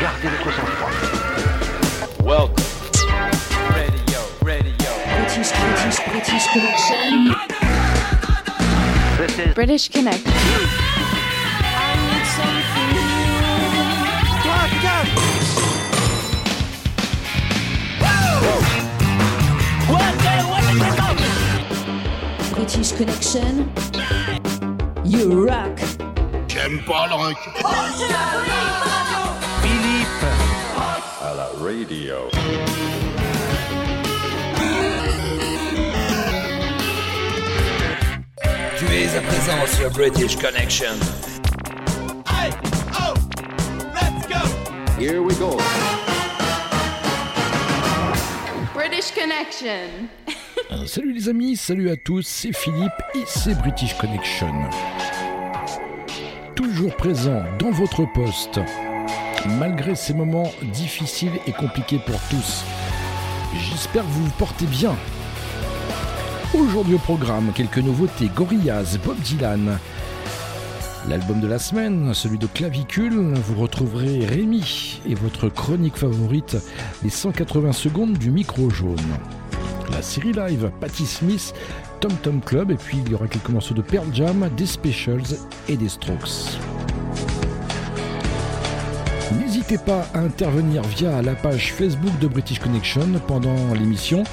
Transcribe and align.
Gardez 0.00 0.38
sang-froid. 0.54 0.96
Welcome. 2.24 2.64
Radio, 3.74 4.20
radio. 4.40 4.90
British, 5.16 5.50
British, 5.50 5.98
British 6.06 6.46
Connection. 6.52 7.34
This 9.18 9.38
is 9.38 9.54
British 9.54 9.88
Connect. 9.88 10.24
British 22.54 22.92
Connection. 22.92 23.72
You 25.04 25.46
rock. 25.48 25.91
J'aime 26.62 26.80
pas 26.84 27.08
le 27.08 27.14
rock. 27.14 27.36
à 31.20 31.34
la 31.34 31.46
radio. 31.60 32.14
Tu 38.78 38.84
es 38.94 39.16
à 39.16 39.20
présent 39.22 39.66
sur 39.76 39.90
British 39.90 40.36
Connection. 40.36 40.94
Here 45.00 45.20
we 45.20 45.36
go. 45.38 45.58
British 48.72 49.10
Connection. 49.12 50.08
Euh, 50.70 50.86
Salut 50.86 51.12
les 51.12 51.28
amis, 51.28 51.56
salut 51.56 51.90
à 51.90 51.96
tous, 51.96 52.22
c'est 52.22 52.52
Philippe 52.52 52.92
et 53.16 53.24
c'est 53.26 53.58
British 53.58 53.94
Connection. 53.98 54.52
Toujours 56.62 56.94
présent 56.94 57.42
dans 57.58 57.72
votre 57.72 58.04
poste, 58.12 58.60
malgré 59.58 59.96
ces 59.96 60.14
moments 60.14 60.52
difficiles 60.62 61.32
et 61.48 61.52
compliqués 61.52 61.98
pour 61.98 62.20
tous. 62.30 62.62
J'espère 63.52 64.04
que 64.04 64.08
vous 64.08 64.26
vous 64.26 64.32
portez 64.38 64.66
bien. 64.66 64.94
Aujourd'hui 66.54 66.94
au 66.94 66.98
programme, 66.98 67.50
quelques 67.52 67.78
nouveautés, 67.78 68.30
Gorillaz, 68.32 68.96
Bob 69.04 69.18
Dylan. 69.18 69.76
L'album 71.08 71.40
de 71.40 71.48
la 71.48 71.58
semaine, 71.58 72.14
celui 72.14 72.38
de 72.38 72.46
Clavicule, 72.46 73.34
vous 73.34 73.60
retrouverez 73.60 74.24
Rémi 74.24 75.00
et 75.04 75.16
votre 75.16 75.48
chronique 75.48 75.96
favorite, 75.96 76.58
les 77.02 77.10
180 77.10 77.72
secondes 77.72 78.12
du 78.12 78.30
micro 78.30 78.70
jaune 78.70 78.98
la 79.92 80.02
série 80.02 80.32
live 80.32 80.70
Patti 80.80 81.06
Smith, 81.06 81.54
Tom 82.02 82.12
Tom 82.20 82.40
Club, 82.40 82.72
et 82.72 82.74
puis 82.74 82.98
il 83.06 83.12
y 83.12 83.14
aura 83.14 83.28
quelques 83.28 83.48
morceaux 83.48 83.74
de 83.74 83.80
Pearl 83.80 84.08
Jam, 84.12 84.50
des 84.56 84.66
Specials 84.66 85.36
et 85.68 85.76
des 85.76 85.88
Strokes. 85.88 86.58
N'hésitez 89.38 89.78
pas 89.78 90.04
à 90.12 90.18
intervenir 90.18 90.82
via 90.82 91.22
la 91.22 91.36
page 91.36 91.72
Facebook 91.72 92.18
de 92.18 92.26
British 92.26 92.58
Connection 92.58 93.06
pendant 93.28 93.72
l'émission. 93.74 94.24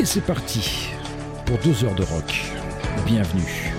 Et 0.00 0.04
c'est 0.04 0.26
parti 0.26 0.88
pour 1.46 1.56
deux 1.58 1.84
heures 1.84 1.94
de 1.94 2.02
rock. 2.02 2.46
Bienvenue. 3.06 3.69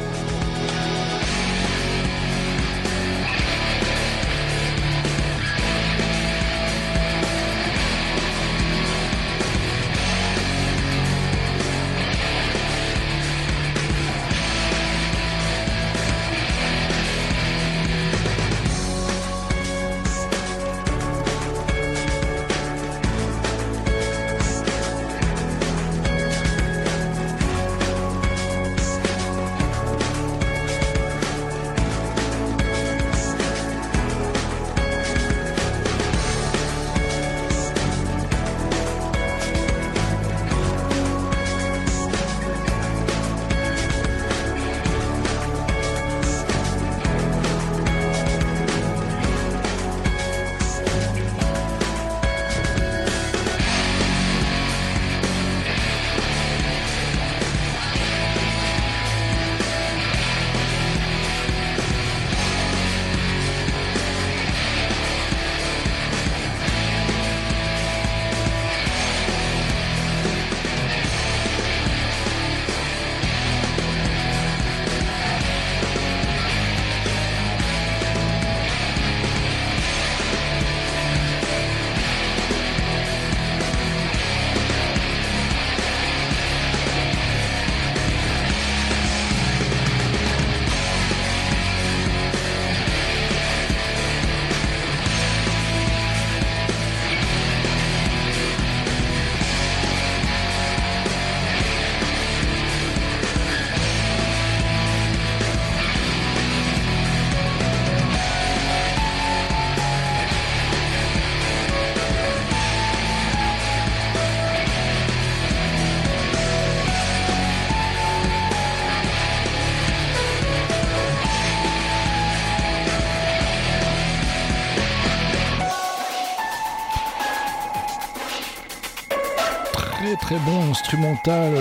Très 130.31 130.39
bon 130.45 130.71
instrumental 130.71 131.53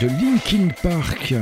de 0.00 0.06
Linkin 0.08 0.74
Park, 0.82 1.34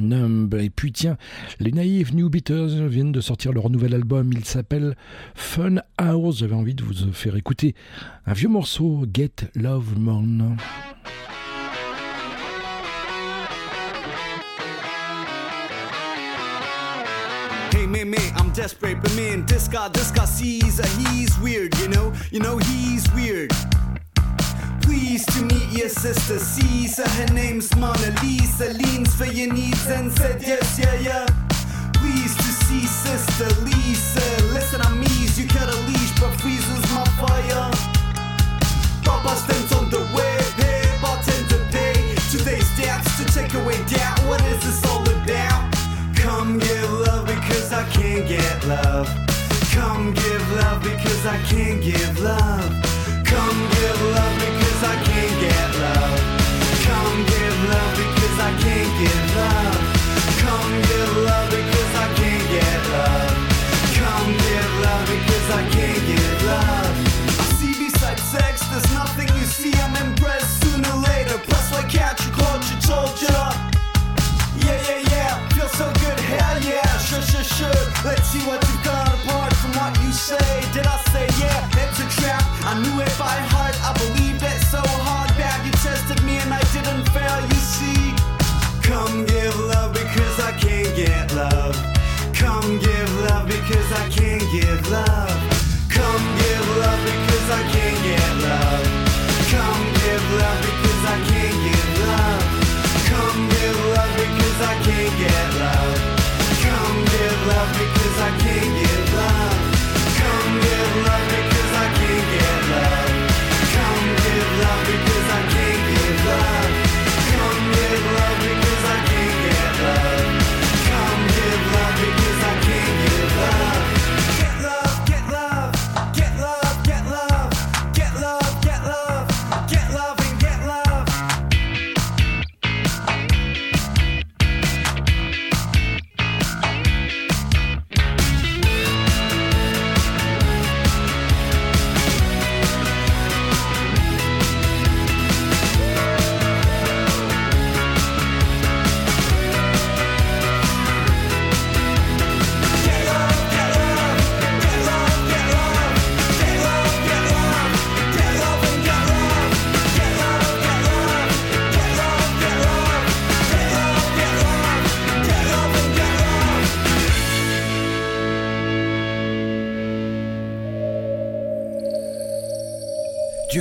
Numb. 0.00 0.54
Et 0.54 0.70
puis 0.70 0.90
tiens, 0.90 1.18
les 1.60 1.70
naïfs 1.70 2.14
New 2.14 2.30
Beaters 2.30 2.88
viennent 2.88 3.12
de 3.12 3.20
sortir 3.20 3.52
leur 3.52 3.68
nouvel 3.68 3.92
album, 3.92 4.30
il 4.32 4.42
s'appelle 4.46 4.96
Fun 5.34 5.82
House. 5.98 6.38
J'avais 6.38 6.54
envie 6.54 6.74
de 6.74 6.82
vous 6.82 7.12
faire 7.12 7.36
écouter 7.36 7.74
un 8.24 8.32
vieux 8.32 8.48
morceau, 8.48 9.04
Get 9.12 9.50
Love 9.54 9.98
weird. 23.14 23.52
Pleased 24.88 25.30
to 25.32 25.44
meet 25.44 25.68
your 25.68 25.90
sister, 25.90 26.38
Caesar, 26.38 27.06
her 27.06 27.34
name's 27.34 27.68
Mona 27.76 28.10
Lisa, 28.22 28.72
leans 28.72 29.14
for 29.14 29.26
your 29.26 29.52
needs 29.52 29.86
and 29.86 30.10
said 30.10 30.40
yes, 30.40 30.78
yeah, 30.78 30.94
yeah. 30.94 31.26
Pleased 31.92 32.38
to 32.38 32.50
see 32.64 32.86
sister 32.86 33.50
Lisa, 33.64 34.24
listen, 34.54 34.80
I'm 34.80 35.02
easy, 35.02 35.42
you 35.42 35.48
cut 35.50 35.68
a 35.68 35.76
leash, 35.88 36.18
but 36.18 36.32
freezes 36.40 36.84
my 36.94 37.04
fire. 37.20 37.70
Papa 39.04 39.36
stands 39.36 39.72
on 39.74 39.90
the 39.90 40.00
way, 40.16 40.38
hey, 40.56 40.88
bartender 41.02 41.60
pay, 41.70 41.92
today's 42.32 42.64
stats 42.72 43.12
to 43.18 43.24
take 43.30 43.52
away 43.60 43.76
doubt, 43.92 44.18
what 44.20 44.40
is 44.46 44.58
this 44.64 44.82
all 44.90 45.02
about? 45.02 45.70
Come 46.16 46.58
give 46.58 46.90
love 46.92 47.26
because 47.26 47.74
I 47.74 47.86
can't 47.90 48.26
get 48.26 48.64
love. 48.66 49.06
Come 49.70 50.14
give 50.14 50.52
love 50.52 50.82
because 50.82 51.26
I 51.26 51.36
can't 51.42 51.82
give 51.82 52.18
love. 52.20 52.72
Come 53.26 53.58
give 53.76 54.02
love 54.16 54.34
because 54.38 54.57
I 54.82 54.94
can't 55.02 55.40
get 55.40 55.70
love. 55.82 56.20
Come 56.86 57.18
give 57.26 57.58
love 57.68 57.94
because 57.98 58.36
I 58.38 58.50
can't 58.62 58.92
get 59.02 59.22
love. 59.34 59.78
Come 60.38 60.72
give 60.86 61.16
love 61.26 61.50
because 61.50 61.92
I 61.94 62.06
can't 62.14 62.46
get 62.46 62.80
love. 62.94 63.34
Come 63.98 64.30
give 64.38 64.70
love 64.86 65.04
because 65.10 65.48
I 65.50 65.62
can't 65.74 66.02
get 66.06 66.42
love. 66.46 66.94
I 67.26 67.44
see 67.58 67.74
beside 67.74 68.20
sex, 68.20 68.66
there's 68.70 68.92
nothing 68.94 69.28
you 69.38 69.44
see. 69.46 69.74
I'm 69.82 69.96
impressed 70.06 70.62
sooner 70.62 70.88
or 70.90 71.02
later. 71.02 71.38
Plus, 71.38 71.72
like 71.72 71.88
catch 71.90 72.24
you, 72.24 72.32
caught 72.32 72.62
you, 72.70 72.78
told. 72.80 73.18
Yeah, 73.20 74.78
yeah, 74.86 75.10
yeah. 75.10 75.48
Feel 75.50 75.68
so 75.68 75.86
good, 75.98 76.18
hell 76.20 76.62
yeah. 76.62 76.86
Sure, 76.98 77.22
sure, 77.22 77.42
sure. 77.42 77.82
Let's 78.04 78.28
see 78.28 78.46
what 78.46 78.62
you 78.68 78.87
I 93.98 94.08
can't 94.10 94.52
give 94.52 94.90
love. 94.92 95.27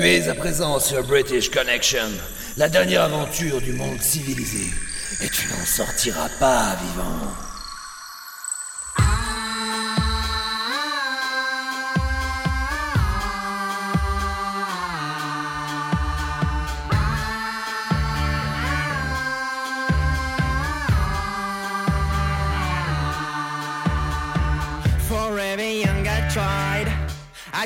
Es 0.07 0.29
à 0.29 0.35
présent 0.35 0.79
sur 0.79 1.03
British 1.03 1.51
Connection, 1.51 2.07
la 2.55 2.69
dernière 2.69 3.01
aventure 3.01 3.59
du 3.59 3.73
monde 3.73 3.99
civilisé. 3.99 4.73
Et 5.21 5.27
tu 5.27 5.49
n'en 5.49 5.65
sortiras 5.65 6.29
pas 6.39 6.77
vivant. 6.81 7.46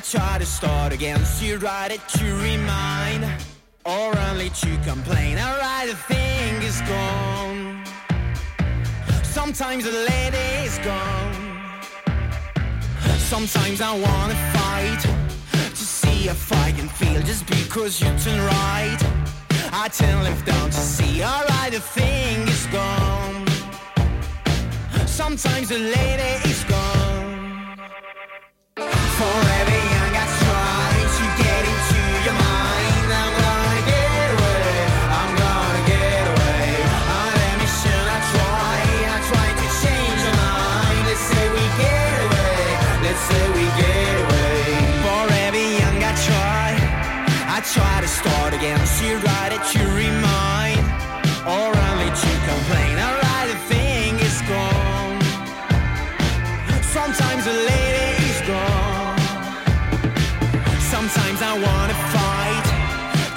I 0.01 0.03
tried 0.03 0.39
to 0.39 0.47
start 0.47 0.93
against 0.93 1.43
you, 1.43 1.57
right 1.57 1.91
it 1.91 2.01
to 2.17 2.25
remind, 2.37 3.23
or 3.85 4.17
only 4.29 4.49
to 4.49 4.77
complain. 4.83 5.37
Alright, 5.37 5.89
the 5.89 5.95
thing 5.95 6.59
is 6.63 6.81
gone. 6.81 7.85
Sometimes 9.21 9.83
the 9.83 9.91
lady 9.91 10.65
is 10.65 10.79
gone. 10.79 11.81
Sometimes 13.19 13.79
I 13.79 13.93
wanna 13.93 14.33
fight 14.57 15.01
to 15.69 15.75
see 15.75 16.27
if 16.27 16.51
I 16.51 16.71
can 16.71 16.89
feel 16.89 17.21
just 17.21 17.45
because 17.45 18.01
you 18.01 18.07
turn 18.17 18.39
right. 18.39 18.97
I 19.71 19.87
turn 19.87 20.23
left 20.23 20.47
down 20.47 20.71
to 20.71 20.77
see. 20.77 21.23
Alright, 21.23 21.73
the 21.73 21.79
thing 21.79 22.47
is 22.47 22.65
gone. 22.73 23.45
Sometimes 25.05 25.69
the 25.69 25.77
lady 25.77 26.49
is 26.49 26.63
gone. 26.63 26.70
Try 47.73 48.01
to 48.01 48.07
start 48.07 48.53
again. 48.53 48.79
To 49.01 49.07
write 49.25 49.53
it, 49.57 49.63
to 49.73 49.81
remind, 50.03 50.83
or 51.47 51.69
only 51.87 52.11
to 52.23 52.31
complain. 52.49 52.95
Alright, 52.99 53.47
the 53.53 53.59
thing 53.71 54.19
is 54.19 54.37
gone. 54.53 55.19
Sometimes 56.97 57.45
the 57.45 57.57
lady 57.71 58.09
is 58.31 58.39
gone. 58.53 59.19
Sometimes 60.93 61.39
I 61.41 61.53
wanna 61.67 61.97
fight 62.15 62.67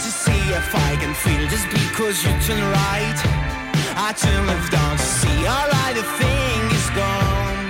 to 0.04 0.10
see 0.22 0.42
if 0.60 0.68
I 0.88 0.96
can 1.02 1.14
feel 1.14 1.44
just 1.48 1.68
because 1.70 2.16
you 2.24 2.32
turn 2.46 2.62
right. 2.84 3.18
I 3.96 4.12
turn 4.12 4.46
left 4.46 4.72
down 4.72 4.96
to 4.96 5.08
see. 5.20 5.38
Alright, 5.46 5.94
the 5.94 6.06
thing 6.20 6.60
is 6.78 6.88
gone. 7.02 7.62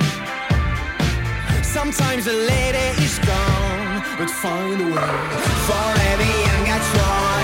Sometimes 1.62 2.24
the 2.24 2.32
lady 2.32 2.88
is 3.06 3.18
gone, 3.18 3.83
but 4.18 4.30
find 4.30 4.80
a 4.80 4.84
way. 4.84 5.14
Forever 5.66 6.30
young, 6.44 6.66
I 6.70 6.78
try 6.92 7.43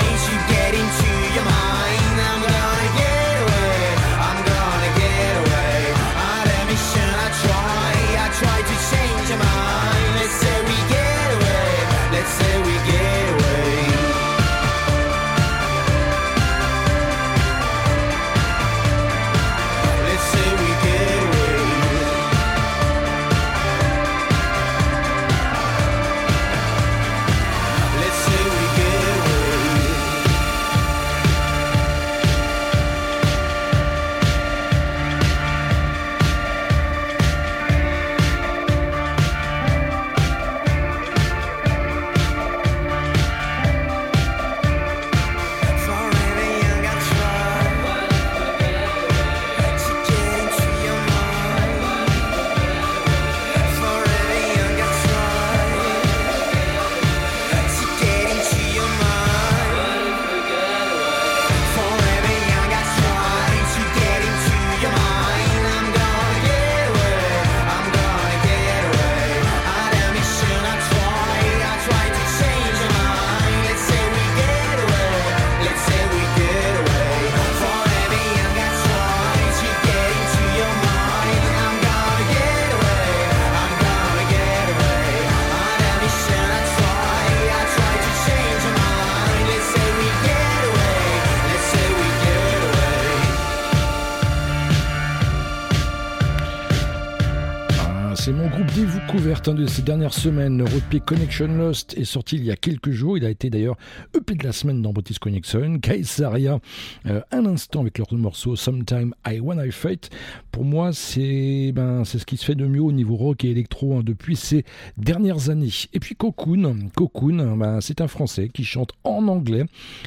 découverte 98.86 99.48
un 99.48 99.54
de 99.54 99.66
ces 99.66 99.82
dernières 99.82 100.14
semaines. 100.14 100.62
Roadplay 100.62 101.00
Connection 101.00 101.48
Lost 101.48 101.94
est 101.98 102.04
sorti 102.04 102.36
il 102.36 102.44
y 102.44 102.50
a 102.50 102.56
quelques 102.56 102.90
jours. 102.90 103.18
Il 103.18 103.24
a 103.26 103.30
été 103.30 103.50
d'ailleurs 103.50 103.76
EP 104.16 104.34
de 104.34 104.44
la 104.44 104.52
semaine 104.52 104.80
dans 104.80 104.92
British 104.92 105.18
Connection. 105.18 105.78
Kaisaria, 105.80 106.60
euh, 107.06 107.20
un 107.30 107.46
instant 107.46 107.80
avec 107.80 107.98
leur 107.98 108.12
morceau 108.14 108.56
Sometime 108.56 109.14
I 109.26 109.40
Wanna 109.40 109.70
Fight. 109.70 110.08
Pour 110.50 110.64
moi, 110.64 110.92
c'est 110.92 111.72
ben, 111.74 112.04
ce 112.04 112.24
qui 112.24 112.36
se 112.36 112.44
fait 112.44 112.54
de 112.54 112.66
mieux 112.66 112.80
au 112.80 112.92
niveau 112.92 113.16
rock 113.16 113.44
et 113.44 113.50
électro 113.50 113.96
hein, 113.96 114.02
depuis 114.02 114.36
ces 114.36 114.64
dernières 114.96 115.50
années. 115.50 115.68
Et 115.92 116.00
puis 116.00 116.14
Cocoon, 116.14 116.88
Cocoon, 116.94 117.56
ben, 117.56 117.80
c'est 117.80 118.00
un 118.00 118.08
Français 118.08 118.48
qui 118.48 118.64
chante 118.64 118.92
en 119.04 119.28
anglais, 119.28 119.64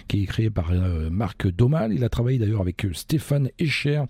qui 0.08 0.24
est 0.24 0.25
créé 0.25 0.50
par 0.50 0.72
euh, 0.72 1.10
Marc 1.10 1.48
Domal. 1.48 1.94
Il 1.94 2.03
a 2.03 2.10
travaillé 2.10 2.39
d'ailleurs 2.39 2.62
avec 2.62 2.86
euh, 2.86 2.94
Stéphane 2.94 3.50
Escher 3.60 4.03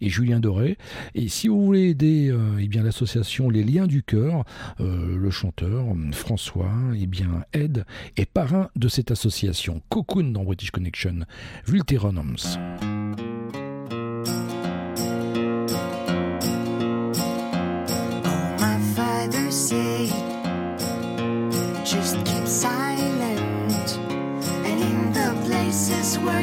et 0.00 0.08
Julien 0.08 0.40
Doré. 0.40 0.78
Et 1.14 1.28
si 1.28 1.48
vous 1.48 1.64
voulez 1.64 1.90
aider 1.90 2.28
euh, 2.30 2.58
eh 2.58 2.68
l'association 2.82 3.50
Les 3.50 3.62
Liens 3.62 3.86
du 3.86 4.02
Cœur. 4.06 4.44
Euh, 4.80 5.16
le 5.16 5.30
chanteur 5.30 5.84
François, 6.12 6.72
eh 6.98 7.06
bien, 7.06 7.44
aide 7.52 7.84
et 8.16 8.26
parrain 8.26 8.70
de 8.76 8.88
cette 8.88 9.10
association. 9.10 9.82
Cocoon 9.88 10.32
dans 10.32 10.44
British 10.44 10.70
Connection. 10.70 11.26
Vulteronums. 11.66 12.58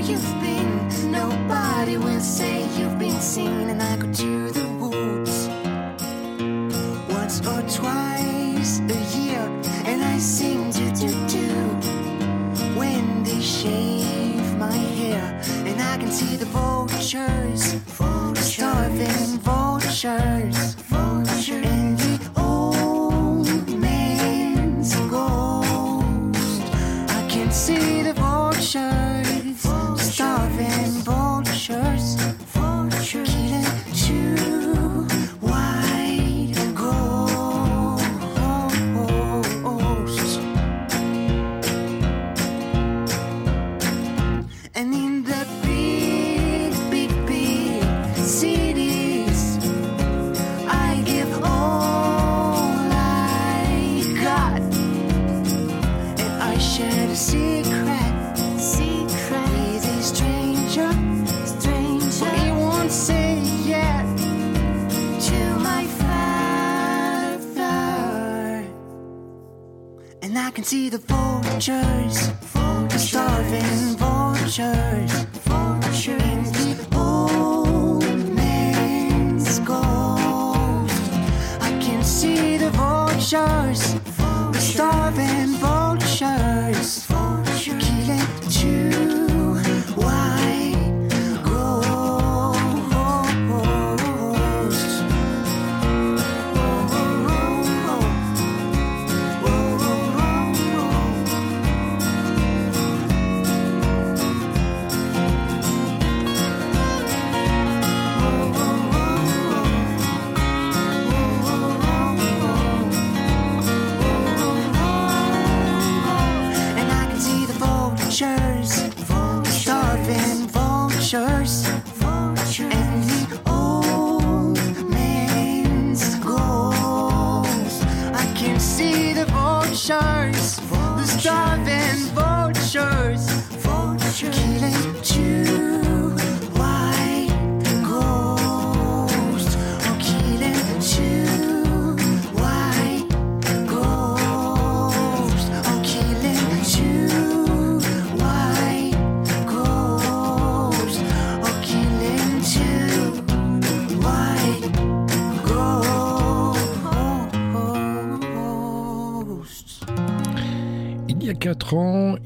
you've 0.10 0.42
been. 0.42 1.12
Nobody 1.12 1.98
will 1.98 2.20
say 2.20 2.64
you've 2.78 3.00
been 3.00 3.20
seen, 3.22 3.70
and 3.70 3.82
I 3.82 3.96
go 3.98 4.12
to 4.12 4.52
the 4.52 4.63
once 7.34 7.48
or 7.48 7.80
twice 7.80 8.80
a 8.80 9.18
year, 9.18 9.42
and 9.86 10.04
I 10.04 10.18
sing 10.20 10.53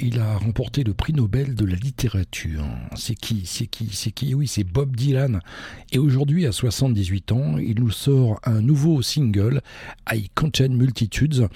il 0.08 0.20
a 0.20 0.38
remporté 0.38 0.86
le 0.86 0.94
prix 0.94 1.12
Nobel 1.12 1.54
de 1.54 1.66
la 1.66 1.76
littérature. 1.76 2.64
C'est 2.96 3.16
qui 3.16 3.46
C'est 3.46 3.68
qui 3.68 3.90
C'est 3.92 4.12
qui? 4.12 4.34
Oui, 4.34 4.48
c'est 4.48 4.64
Bob 4.64 4.96
Dylan. 4.96 5.42
Et 5.92 6.00
aujourd'hui, 6.00 6.46
à 6.46 6.54
78 6.54 7.34
ans, 7.34 7.58
il 7.58 7.82
nous 7.82 7.92
sort 7.92 8.40
un 8.46 8.62
nouveau 8.62 9.02
single, 9.02 9.62
I 10.10 10.30
Contain 10.34 10.70
Multitudes, 10.70 11.50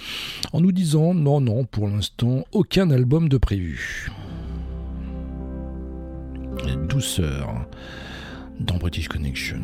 en 0.51 0.59
nous 0.59 0.73
disant 0.73 1.13
non, 1.13 1.39
non, 1.39 1.63
pour 1.63 1.87
l'instant, 1.87 2.43
aucun 2.51 2.91
album 2.91 3.29
de 3.29 3.37
prévu. 3.37 4.11
Douceur 6.89 7.67
dans 8.59 8.75
British 8.75 9.07
Connection. 9.07 9.61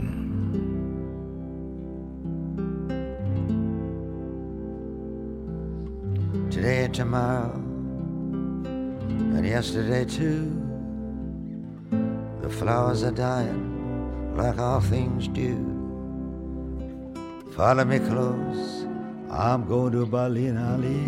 And 9.38 9.46
yesterday 9.46 10.03
too, 10.03 10.50
the 12.41 12.50
flowers 12.50 13.03
are 13.03 13.12
dying 13.12 14.34
like 14.36 14.58
all 14.58 14.82
things 14.82 15.27
do. 15.27 15.56
Follow 17.56 17.86
me 17.86 18.00
close, 18.00 18.88
I'm 19.29 19.67
going 19.67 19.91
to 19.91 20.08
Berlin, 20.08 20.58
Ali. 20.58 21.06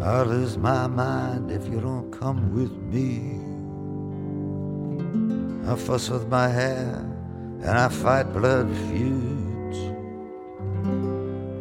I'll 0.00 0.26
lose 0.26 0.56
my 0.56 0.86
mind 0.86 1.50
if 1.50 1.66
you 1.66 1.80
don't 1.80 2.12
come 2.12 2.54
with 2.54 2.70
me. 2.94 3.40
I 5.68 5.74
fuss 5.74 6.08
with 6.08 6.28
my 6.28 6.46
hair 6.46 7.04
and 7.62 7.78
I 7.78 7.88
fight 7.88 8.32
blood 8.32 8.68
feuds. 8.86 9.78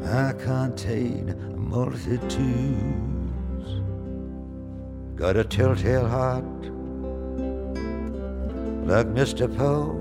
I 0.05 0.33
contain 0.33 1.29
a 1.31 1.57
multitude. 1.57 3.16
Got 5.17 5.35
a 5.35 5.43
telltale 5.43 6.07
heart 6.07 6.43
like 8.85 9.07
Mr. 9.07 9.47
Poe. 9.57 9.95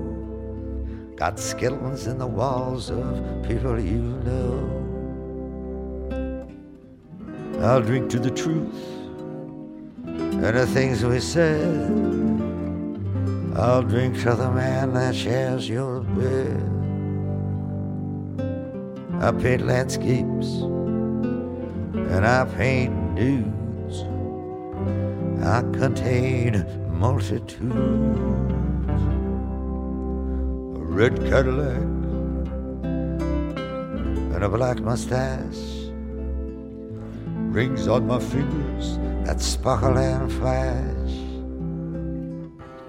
Got 1.15 1.39
skeletons 1.39 2.05
in 2.05 2.19
the 2.19 2.27
walls 2.27 2.91
of 2.91 3.43
people 3.47 3.79
you 3.79 4.03
know. 4.27 4.85
I'll 7.61 7.81
drink 7.81 8.11
to 8.11 8.19
the 8.19 8.29
truth 8.29 8.75
and 10.05 10.55
the 10.55 10.67
things 10.67 11.03
we 11.03 11.19
said. 11.19 11.89
I'll 13.55 13.81
drink 13.81 14.21
to 14.21 14.35
the 14.35 14.51
man 14.51 14.93
that 14.93 15.15
shares 15.15 15.67
your 15.67 16.01
bed. 16.01 16.61
I 19.19 19.31
paint 19.31 19.65
landscapes 19.65 20.61
and 22.13 22.23
I 22.23 22.45
paint 22.45 22.93
nude. 23.15 23.56
I 25.43 25.61
contain 25.73 26.65
multitudes. 26.89 27.69
A 30.75 30.83
red 30.83 31.15
Cadillac 31.29 31.77
and 34.33 34.43
a 34.43 34.49
black 34.49 34.79
mustache, 34.81 35.89
rings 37.53 37.87
on 37.87 38.07
my 38.07 38.19
fingers 38.19 38.97
that 39.25 39.41
sparkle 39.41 39.97
and 39.97 40.31
flash. 40.31 41.13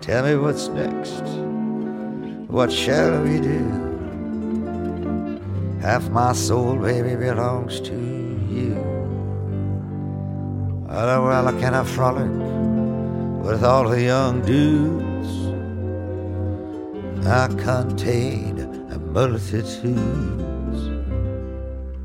Tell 0.01 0.25
me 0.25 0.37
what's 0.37 0.69
next, 0.69 1.23
what 2.49 2.73
shall 2.73 3.23
we 3.23 3.41
do? 3.41 3.89
Half 5.81 6.11
my 6.11 6.33
soul, 6.33 6.77
baby, 6.77 7.15
belongs 7.15 7.81
to 7.81 7.93
you. 7.93 8.18
Oh, 11.01 11.27
well, 11.27 11.53
can 11.61 11.75
I 11.75 11.85
frolic 11.85 12.29
with 13.47 13.63
all 13.63 13.89
the 13.89 14.03
young 14.03 14.43
dudes? 14.45 15.31
I 17.25 17.47
contain 17.47 18.59
a 18.91 18.99
multitudes. 18.99 19.95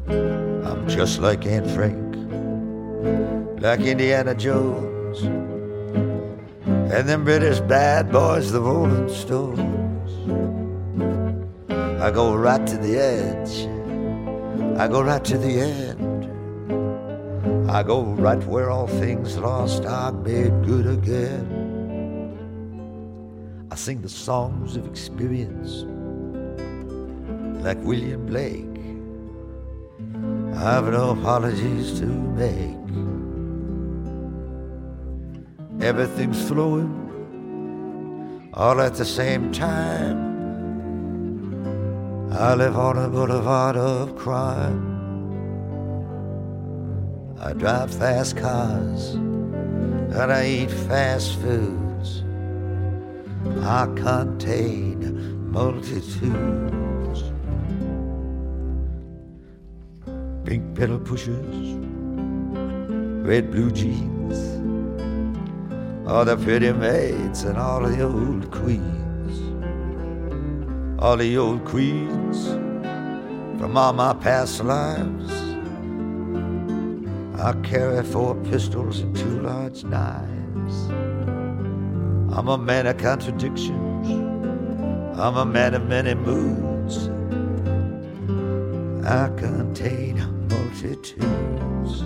I'm 0.08 0.88
just 0.88 1.18
like 1.18 1.44
Aunt 1.48 1.68
Frank, 1.72 2.16
like 3.64 3.80
Indiana 3.80 4.36
Jones, 4.36 5.22
and 6.94 7.10
them 7.10 7.24
British 7.24 7.62
bad 7.62 8.12
boys, 8.12 8.52
the 8.52 8.62
Rolling 8.62 9.10
Stones. 9.10 10.12
I 12.00 12.12
go 12.12 12.36
right 12.36 12.68
to 12.68 12.78
the 12.78 13.00
edge. 13.00 13.66
I 14.80 14.88
go 14.88 15.02
right 15.02 15.26
to 15.26 15.38
the 15.40 15.62
end. 15.62 16.13
I 17.74 17.82
go 17.82 18.04
right 18.04 18.44
where 18.46 18.70
all 18.70 18.86
things 18.86 19.36
lost 19.36 19.84
are 19.86 20.12
made 20.12 20.64
good 20.64 20.86
again. 20.86 21.48
I 23.72 23.76
sing 23.76 24.00
the 24.04 24.10
songs 24.10 24.76
of 24.76 24.86
experience 24.86 25.84
like 27.66 27.80
William 27.80 28.28
Blake. 28.28 28.78
I 30.56 30.60
have 30.76 30.86
no 30.92 31.10
apologies 31.20 32.00
to 32.00 32.06
make. 32.06 32.78
Everything's 35.82 36.48
flowing 36.48 36.92
all 38.54 38.80
at 38.82 38.94
the 38.94 39.06
same 39.06 39.52
time. 39.52 40.20
I 42.32 42.54
live 42.54 42.78
on 42.78 43.00
a 43.00 43.10
boulevard 43.10 43.78
of 43.78 44.16
crime. 44.16 44.93
I 47.46 47.52
drive 47.52 47.94
fast 47.94 48.38
cars 48.38 49.16
and 49.16 50.32
I 50.32 50.46
eat 50.48 50.72
fast 50.72 51.36
foods. 51.42 52.24
I 53.62 53.86
contain 53.98 55.52
multitudes. 55.52 57.24
Pink 60.46 60.74
pedal 60.74 61.00
pushers, 61.00 61.76
red 63.28 63.52
blue 63.52 63.72
jeans, 63.72 64.40
all 66.08 66.24
the 66.24 66.38
pretty 66.38 66.72
maids 66.72 67.44
and 67.44 67.58
all 67.58 67.82
the 67.82 68.04
old 68.04 68.52
queens, 68.52 69.42
all 70.98 71.18
the 71.18 71.38
old 71.38 71.66
queens 71.66 72.48
from 73.60 73.76
all 73.76 73.92
my 73.92 74.14
past 74.14 74.64
lives. 74.64 75.43
I 77.36 77.54
carry 77.64 78.04
four 78.04 78.36
pistols 78.36 79.00
and 79.00 79.16
two 79.16 79.42
large 79.42 79.84
knives. 79.84 80.90
I'm 82.36 82.48
a 82.48 82.58
man 82.58 82.88
of 82.88 82.98
contradictions. 82.98 84.08
I'm 85.20 85.38
a 85.38 85.46
man 85.46 85.74
of 85.74 85.88
many 85.88 86.14
moods. 86.14 87.10
I 89.06 89.30
contain 89.38 90.18
multitudes. 90.48 92.04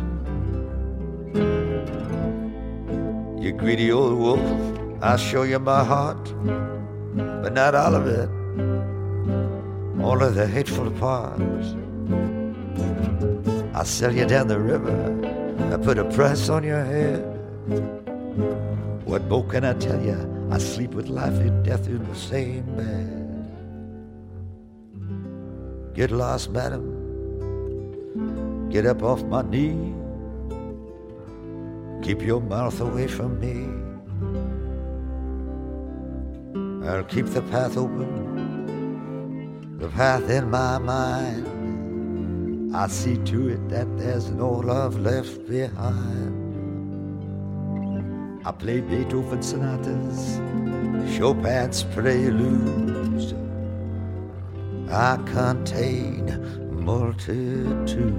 You 3.43 3.51
greedy 3.51 3.91
old 3.91 4.17
wolf, 4.17 5.03
I'll 5.03 5.17
show 5.17 5.43
you 5.43 5.59
my 5.59 5.83
heart, 5.83 6.33
but 7.15 7.53
not 7.53 7.75
all 7.75 7.95
of 7.95 8.07
it. 8.07 8.29
All 10.01 10.23
of 10.23 10.35
the 10.35 10.47
hateful 10.47 10.89
parts. 10.91 11.75
I'll 13.77 13.85
sell 13.85 14.11
you 14.11 14.25
down 14.25 14.47
the 14.47 14.59
river. 14.59 14.91
I 15.71 15.77
put 15.77 15.99
a 15.99 16.05
price 16.05 16.49
on 16.49 16.63
your 16.63 16.83
head. 16.83 17.21
What 19.05 19.25
more 19.25 19.45
can 19.45 19.63
I 19.63 19.73
tell 19.73 20.01
you? 20.01 20.17
I 20.49 20.57
sleep 20.57 20.95
with 20.95 21.09
life 21.09 21.37
and 21.37 21.63
death 21.63 21.85
in 21.85 22.03
the 22.03 22.15
same 22.15 22.65
bed. 22.75 23.51
Get 25.93 26.09
lost, 26.09 26.49
madam. 26.49 26.89
Get 28.71 28.87
up 28.87 29.03
off 29.03 29.21
my 29.25 29.43
knee. 29.43 29.93
Keep 32.01 32.23
your 32.23 32.41
mouth 32.41 32.81
away 32.81 33.05
from 33.05 33.39
me. 33.39 33.69
I'll 36.89 37.03
keep 37.03 37.27
the 37.27 37.43
path 37.43 37.77
open, 37.77 39.77
the 39.77 39.89
path 39.89 40.27
in 40.31 40.49
my 40.49 40.79
mind. 40.79 41.56
I 42.73 42.87
see 42.87 43.17
to 43.17 43.49
it 43.49 43.69
that 43.69 43.97
there's 43.97 44.29
no 44.29 44.49
love 44.51 44.99
left 44.99 45.47
behind. 45.47 46.35
I 48.45 48.51
play 48.51 48.81
Beethoven 48.81 49.41
sonatas, 49.41 50.39
Chopin's 51.15 51.83
preludes. 51.83 53.33
I 54.91 55.17
contain 55.25 56.85
multitudes. 56.85 58.13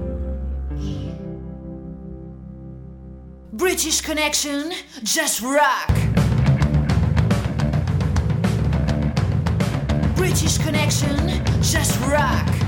British 3.53 4.01
Connection, 4.01 4.73
just 5.03 5.43
rock. 5.43 5.89
British 10.17 10.59
Connection, 10.59 11.45
just 11.63 12.01
rock. 12.01 12.68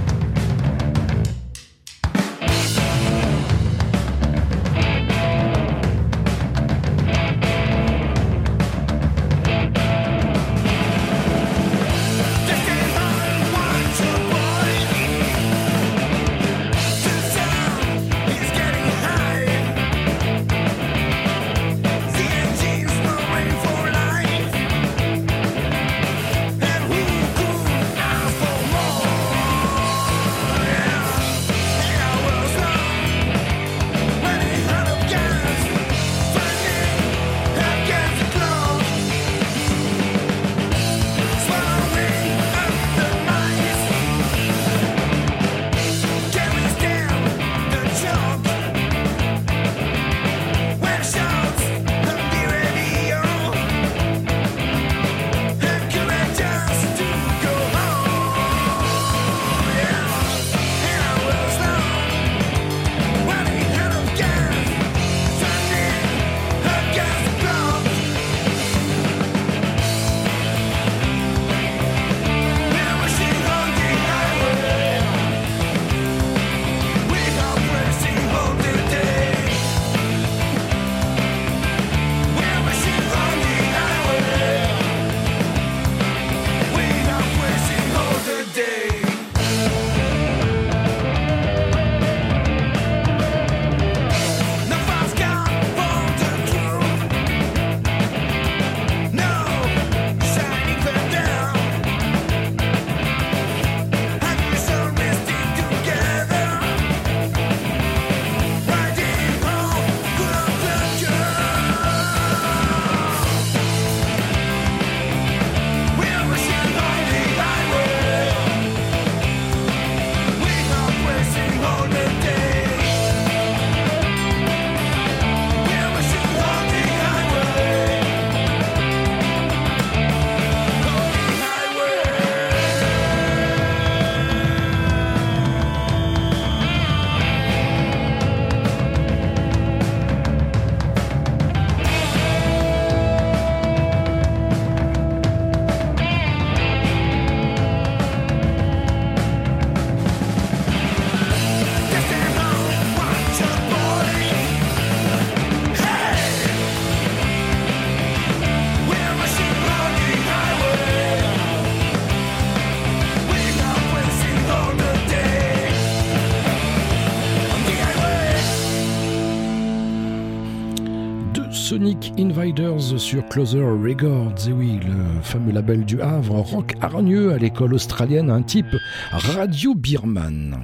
Sur 172.98 173.26
Closer 173.28 173.62
Records. 173.62 174.48
Et 174.48 174.52
oui, 174.52 174.80
le 174.84 175.22
fameux 175.22 175.50
label 175.50 175.84
du 175.84 176.00
Havre, 176.02 176.40
rock 176.40 176.74
hargneux 176.82 177.32
à 177.32 177.38
l'école 177.38 177.72
australienne, 177.72 178.30
un 178.30 178.42
type 178.42 178.76
Radio 179.12 179.74
Birman. 179.74 180.58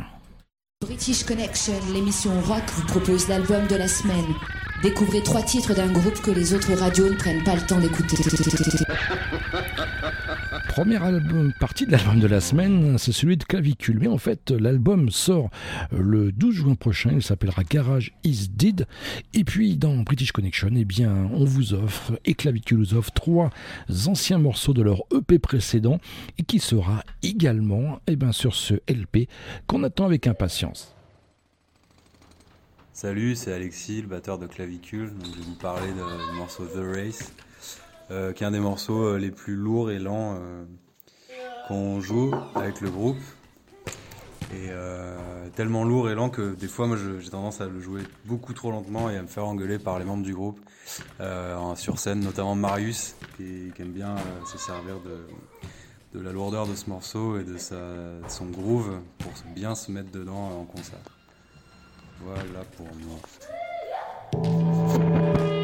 British 0.82 1.24
Connection, 1.24 1.72
l'émission 1.94 2.32
rock, 2.42 2.62
vous 2.74 2.86
propose 2.86 3.28
l'album 3.28 3.66
de 3.66 3.76
la 3.76 3.88
semaine. 3.88 4.26
Découvrez 4.82 5.22
trois 5.22 5.40
titres 5.40 5.74
d'un 5.74 5.90
groupe 5.90 6.20
que 6.20 6.30
les 6.30 6.52
autres 6.52 6.74
radios 6.74 7.08
ne 7.08 7.16
prennent 7.16 7.44
pas 7.44 7.54
le 7.54 7.62
temps 7.62 7.80
d'écouter. 7.80 8.16
Première 10.76 11.04
album, 11.04 11.54
partie 11.58 11.86
de 11.86 11.92
l'album 11.92 12.20
de 12.20 12.26
la 12.26 12.38
semaine, 12.38 12.98
c'est 12.98 13.12
celui 13.12 13.38
de 13.38 13.44
Clavicule. 13.44 13.98
Mais 13.98 14.08
en 14.08 14.18
fait, 14.18 14.50
l'album 14.50 15.08
sort 15.08 15.48
le 15.90 16.32
12 16.32 16.54
juin 16.54 16.74
prochain. 16.74 17.12
Il 17.14 17.22
s'appellera 17.22 17.64
Garage 17.64 18.12
is 18.24 18.48
Dead. 18.50 18.86
Et 19.32 19.42
puis, 19.42 19.78
dans 19.78 19.96
British 20.02 20.32
Connection, 20.32 20.68
eh 20.76 20.84
bien, 20.84 21.30
on 21.32 21.46
vous 21.46 21.72
offre, 21.72 22.20
et 22.26 22.34
Clavicule 22.34 22.76
vous 22.76 22.92
offre 22.92 23.10
trois 23.12 23.48
anciens 24.06 24.36
morceaux 24.36 24.74
de 24.74 24.82
leur 24.82 25.00
EP 25.16 25.38
précédent 25.38 25.98
et 26.36 26.42
qui 26.42 26.58
sera 26.58 27.02
également 27.22 28.00
eh 28.06 28.16
bien, 28.16 28.32
sur 28.32 28.54
ce 28.54 28.74
LP 28.86 29.30
qu'on 29.66 29.82
attend 29.82 30.04
avec 30.04 30.26
impatience. 30.26 30.94
Salut, 32.92 33.34
c'est 33.34 33.52
Alexis, 33.54 34.02
le 34.02 34.08
batteur 34.08 34.38
de 34.38 34.46
Clavicule. 34.46 35.10
Je 35.24 35.30
vais 35.38 35.42
vous 35.46 35.54
parler 35.54 35.88
de- 35.88 36.36
morceau 36.36 36.64
The 36.66 36.82
Race, 36.94 37.32
euh, 38.10 38.32
qui 38.32 38.44
est 38.44 38.46
un 38.46 38.52
des 38.52 38.60
morceaux 38.60 39.04
euh, 39.04 39.18
les 39.18 39.32
plus 39.32 39.56
lourds 39.56 39.90
et 39.90 39.98
lents 39.98 40.38
euh, 40.38 40.64
qu'on 41.66 42.00
joue 42.00 42.32
avec 42.54 42.80
le 42.80 42.90
groupe. 42.90 43.18
Et 44.54 44.70
tellement 45.56 45.84
lourd 45.84 46.08
et 46.08 46.14
lent 46.14 46.30
que 46.30 46.54
des 46.54 46.68
fois, 46.68 46.86
moi, 46.86 46.96
j'ai 46.96 47.30
tendance 47.30 47.60
à 47.60 47.66
le 47.66 47.80
jouer 47.80 48.02
beaucoup 48.26 48.52
trop 48.52 48.70
lentement 48.70 49.10
et 49.10 49.16
à 49.16 49.22
me 49.22 49.26
faire 49.26 49.44
engueuler 49.44 49.78
par 49.78 49.98
les 49.98 50.04
membres 50.04 50.22
du 50.22 50.34
groupe 50.34 50.60
sur 51.74 51.98
scène, 51.98 52.20
notamment 52.20 52.54
Marius, 52.54 53.16
qui, 53.36 53.72
aime 53.78 53.90
bien 53.90 54.14
se 54.50 54.56
servir 54.56 54.94
de, 56.14 56.20
la 56.20 56.30
lourdeur 56.30 56.68
de 56.68 56.76
ce 56.76 56.88
morceau 56.88 57.40
et 57.40 57.42
de, 57.42 57.56
son 57.58 58.46
groove 58.46 59.00
pour 59.18 59.32
bien 59.54 59.74
se 59.74 59.90
mettre 59.90 60.12
dedans 60.12 60.60
en 60.60 60.64
concert. 60.64 61.00
Voilà 62.20 62.64
pour 62.76 62.86
moi. 64.32 65.55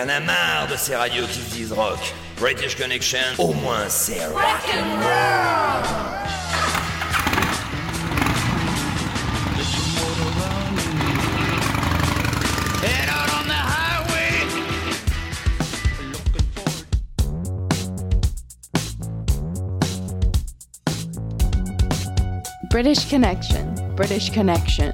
y 0.00 0.02
en 0.02 0.08
a 0.08 0.20
marre 0.20 0.66
de 0.70 0.76
ces 0.76 0.96
radios 0.96 1.26
qui 1.26 1.40
se 1.40 1.54
disent 1.54 1.72
rock. 1.72 1.98
British 2.38 2.74
Connection, 2.74 3.18
au 3.38 3.52
moins 3.52 3.88
c'est 3.88 4.24
rock 4.26 4.64
and 4.74 5.02
roll. 5.02 6.20
British 22.70 23.10
Connection, 23.10 23.74
British 23.96 24.30
Connection. 24.30 24.92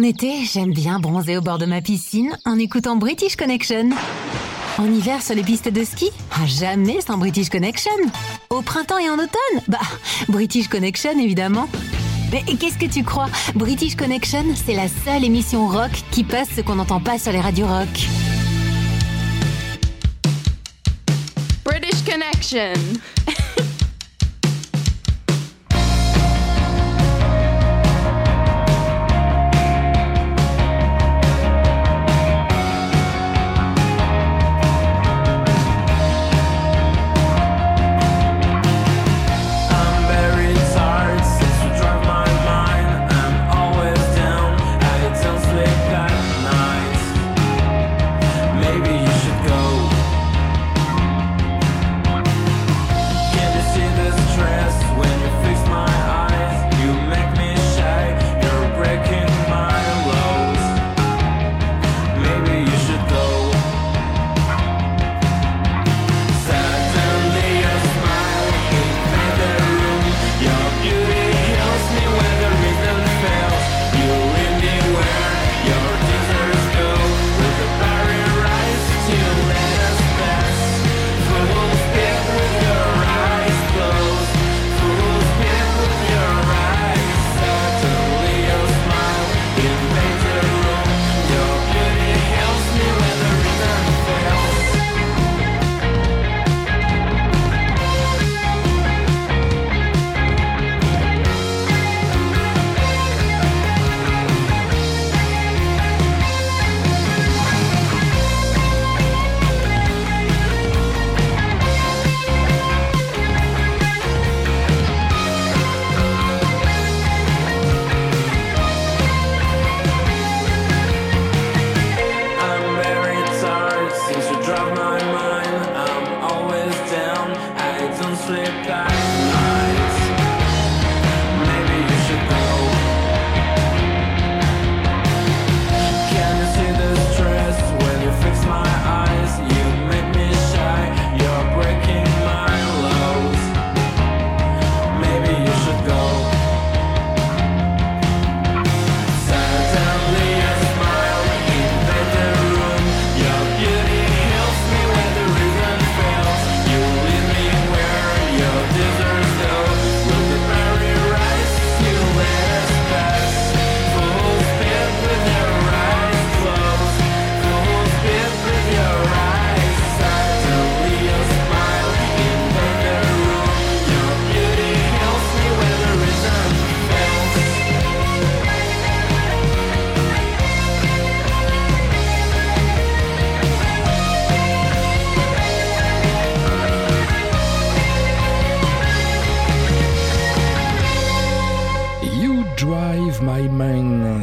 En 0.00 0.02
été, 0.02 0.46
j'aime 0.46 0.72
bien 0.72 0.98
bronzer 0.98 1.36
au 1.36 1.42
bord 1.42 1.58
de 1.58 1.66
ma 1.66 1.82
piscine 1.82 2.34
en 2.46 2.58
écoutant 2.58 2.96
British 2.96 3.36
Connection. 3.36 3.90
En 4.78 4.90
hiver 4.90 5.20
sur 5.20 5.34
les 5.34 5.42
pistes 5.42 5.68
de 5.68 5.84
ski 5.84 6.08
ah, 6.30 6.46
Jamais 6.46 7.02
sans 7.02 7.18
British 7.18 7.50
Connection. 7.50 7.92
Au 8.48 8.62
printemps 8.62 8.96
et 8.96 9.10
en 9.10 9.16
automne 9.16 9.62
Bah, 9.68 9.78
British 10.28 10.68
Connection 10.68 11.18
évidemment. 11.18 11.68
Mais 12.32 12.42
qu'est-ce 12.56 12.78
que 12.78 12.90
tu 12.90 13.04
crois? 13.04 13.28
British 13.54 13.94
Connection, 13.94 14.46
c'est 14.54 14.72
la 14.72 14.88
seule 14.88 15.22
émission 15.22 15.68
rock 15.68 15.90
qui 16.10 16.24
passe 16.24 16.48
ce 16.56 16.62
qu'on 16.62 16.76
n'entend 16.76 17.00
pas 17.00 17.18
sur 17.18 17.32
les 17.32 17.40
radios 17.40 17.66
rock. 17.66 18.08
British 21.62 22.02
Connection. 22.06 22.72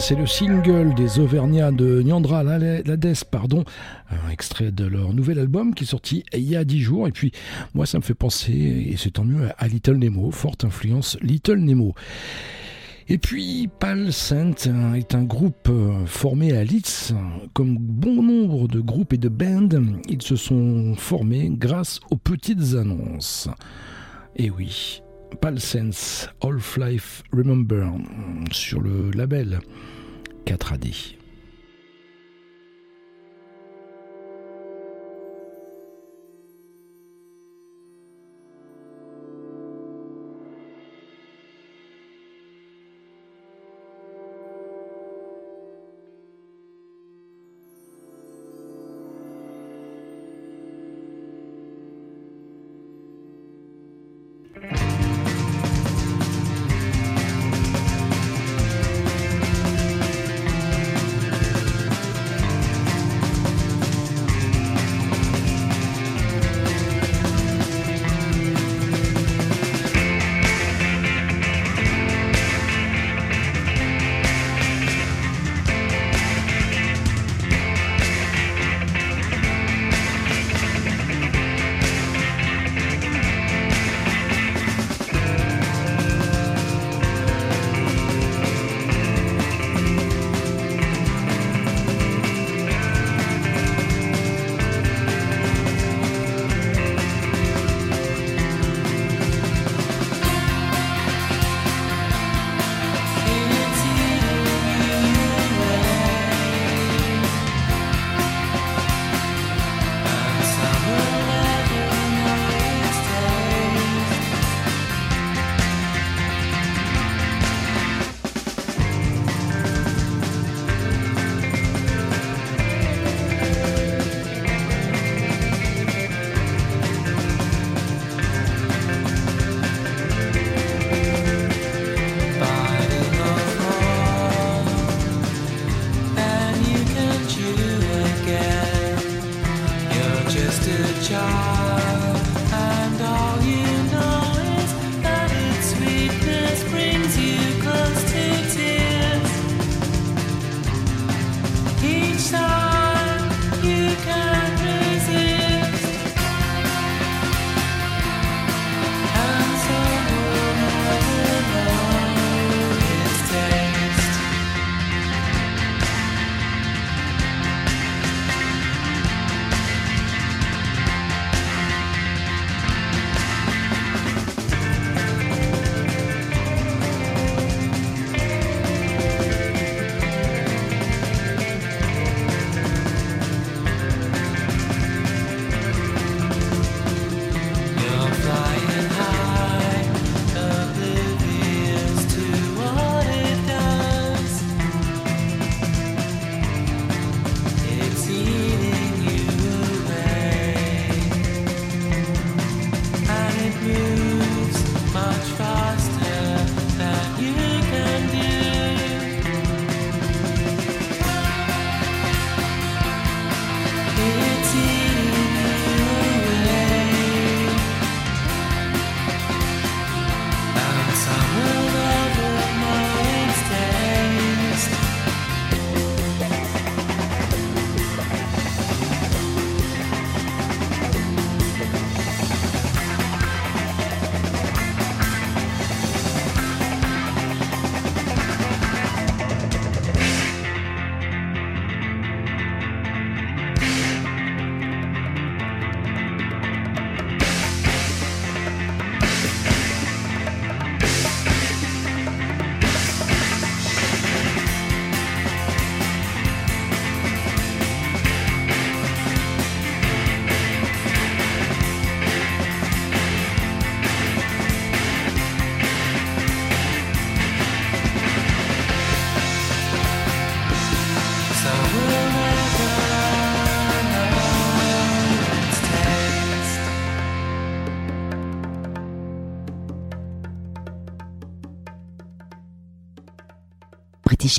C'est 0.07 0.15
le 0.15 0.25
single 0.25 0.93
des 0.95 1.19
Auvergnats 1.19 1.73
de 1.73 2.01
Nyandra 2.01 2.41
Lades, 2.41 3.25
pardon, 3.29 3.65
un 4.09 4.29
extrait 4.29 4.71
de 4.71 4.85
leur 4.85 5.13
nouvel 5.13 5.37
album 5.37 5.75
qui 5.75 5.83
est 5.83 5.87
sorti 5.87 6.23
il 6.31 6.43
y 6.43 6.55
a 6.55 6.63
dix 6.63 6.79
jours. 6.79 7.09
Et 7.09 7.11
puis, 7.11 7.33
moi, 7.73 7.85
ça 7.85 7.97
me 7.97 8.03
fait 8.03 8.13
penser, 8.13 8.53
et 8.53 8.95
c'est 8.95 9.11
tant 9.11 9.25
mieux, 9.25 9.49
à 9.57 9.67
Little 9.67 9.97
Nemo, 9.97 10.31
forte 10.31 10.63
influence 10.63 11.17
Little 11.21 11.57
Nemo. 11.57 11.93
Et 13.09 13.17
puis, 13.17 13.67
Pal 13.81 14.13
Saint 14.13 14.55
est 14.95 15.13
un 15.13 15.23
groupe 15.23 15.67
euh, 15.67 16.05
formé 16.05 16.55
à 16.55 16.63
Leeds. 16.63 17.13
Comme 17.51 17.77
bon 17.77 18.23
nombre 18.23 18.69
de 18.69 18.79
groupes 18.79 19.11
et 19.11 19.17
de 19.17 19.27
bands, 19.27 19.91
ils 20.07 20.21
se 20.21 20.37
sont 20.37 20.95
formés 20.95 21.49
grâce 21.51 21.99
aux 22.11 22.17
petites 22.17 22.75
annonces. 22.75 23.49
Et 24.37 24.51
oui, 24.51 25.01
Palsense 25.41 26.29
Half-Life 26.41 27.23
Remember 27.33 27.89
sur 28.51 28.79
le 28.79 29.11
label 29.11 29.59
4AD. 30.55 31.26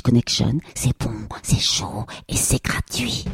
Connection, 0.01 0.59
c'est 0.75 0.97
bon, 0.99 1.11
c'est 1.43 1.59
chaud 1.59 2.05
et 2.27 2.35
c'est 2.35 2.63
gratuit. 2.63 3.25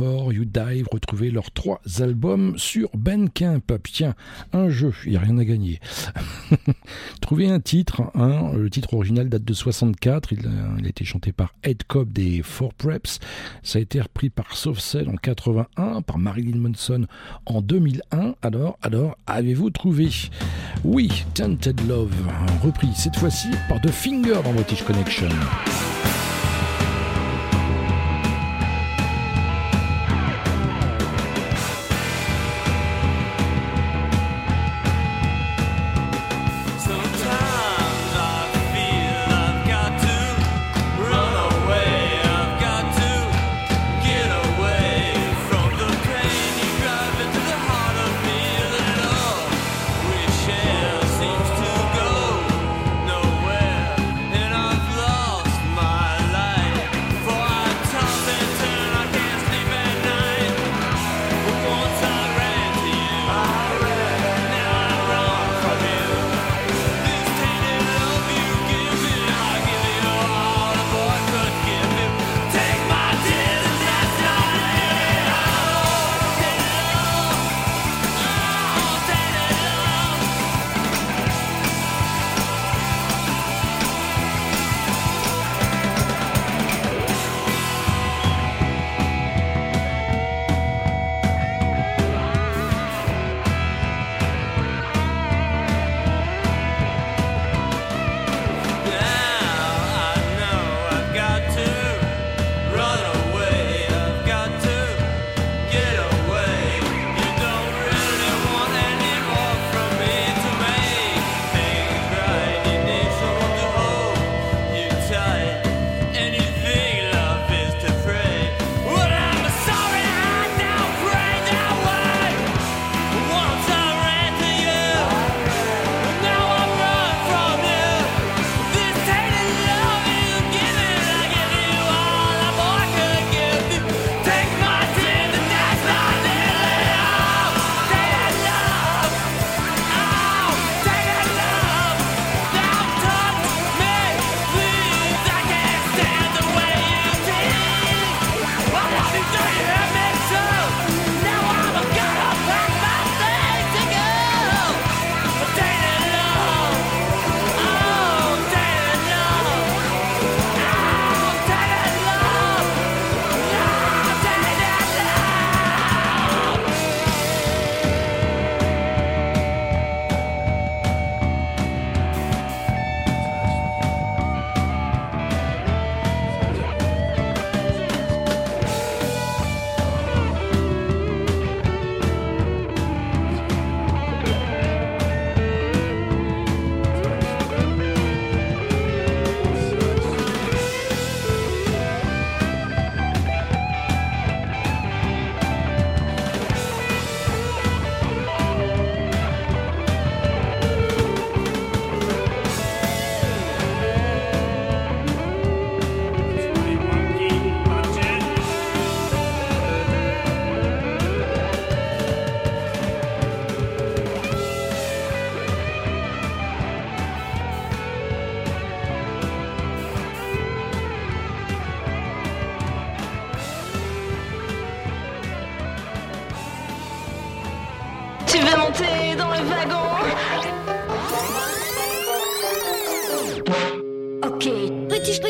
You 0.00 0.44
Die. 0.44 0.84
Retrouvez 0.90 1.30
leurs 1.30 1.50
trois 1.50 1.80
albums 2.00 2.54
sur 2.58 2.90
Bandcamp. 2.94 3.60
Tiens, 3.84 4.14
un 4.52 4.68
jeu, 4.68 4.92
il 5.04 5.12
n'y 5.12 5.16
a 5.16 5.20
rien 5.20 5.38
à 5.38 5.44
gagner. 5.44 5.80
Trouvez 7.20 7.48
un 7.48 7.60
titre. 7.60 8.02
Hein, 8.14 8.52
le 8.54 8.68
titre 8.68 8.94
original 8.94 9.28
date 9.28 9.44
de 9.44 9.54
64. 9.54 10.32
Il, 10.32 10.46
a 10.84 10.88
été 10.88 11.04
chanté 11.04 11.32
par 11.32 11.54
Ed 11.62 11.84
Cobb 11.84 12.12
des 12.12 12.42
Four 12.42 12.74
Preps. 12.74 13.20
Ça 13.62 13.78
a 13.78 13.82
été 13.82 14.00
repris 14.00 14.30
par 14.30 14.56
Soft 14.56 14.80
Cell 14.80 15.08
en 15.08 15.16
81, 15.16 16.02
par 16.02 16.18
Marilyn 16.18 16.58
Manson 16.58 17.06
en 17.46 17.62
2001. 17.62 18.34
Alors, 18.42 18.78
alors, 18.82 19.16
avez-vous 19.26 19.70
trouvé? 19.70 20.08
Oui, 20.84 21.24
Tainted 21.34 21.80
Love, 21.88 22.14
repris 22.62 22.88
cette 22.94 23.16
fois-ci 23.16 23.48
par 23.68 23.80
The 23.80 23.90
Finger 23.90 24.40
dans 24.44 24.52
British 24.52 24.82
Connection. 24.82 25.28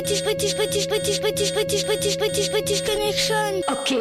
British, 0.06 0.22
British, 0.22 0.54
British, 0.54 1.20
British, 1.20 1.52
British, 1.52 1.84
British, 1.84 2.16
British, 2.16 2.50
British, 2.50 2.82
Connection. 2.84 3.60
Ok. 3.68 3.98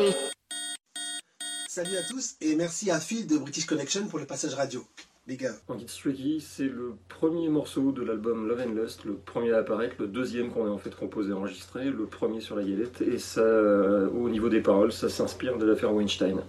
Salut 1.67 1.97
à 1.97 2.03
tous 2.03 2.35
et 2.41 2.55
merci 2.55 2.91
à 2.91 2.99
Phil 2.99 3.25
de 3.25 3.39
British 3.39 3.65
Connection 3.65 4.05
pour 4.05 4.19
le 4.19 4.25
passage 4.25 4.53
radio. 4.53 4.85
Les 5.25 5.35
gars. 5.35 5.55
Get 5.67 5.85
Tricky, 5.87 6.45
c'est 6.47 6.67
le 6.67 6.93
premier 7.09 7.49
morceau 7.49 7.91
de 7.91 8.03
l'album 8.03 8.47
Love 8.47 8.65
and 8.67 8.79
Lust, 8.79 9.05
le 9.05 9.15
premier 9.15 9.53
à 9.53 9.57
apparaître, 9.57 9.95
le 9.97 10.05
deuxième 10.05 10.51
qu'on 10.51 10.67
a 10.67 10.69
en 10.69 10.77
fait 10.77 10.95
composé 10.95 11.31
et 11.31 11.33
enregistré, 11.33 11.85
le 11.85 12.05
premier 12.05 12.39
sur 12.39 12.55
la 12.55 12.63
galette. 12.63 13.01
Et 13.01 13.17
ça, 13.17 13.41
euh, 13.41 14.07
au 14.09 14.29
niveau 14.29 14.49
des 14.49 14.61
paroles, 14.61 14.91
ça 14.91 15.09
s'inspire 15.09 15.57
de 15.57 15.65
l'affaire 15.65 15.91
Weinstein. 15.91 16.39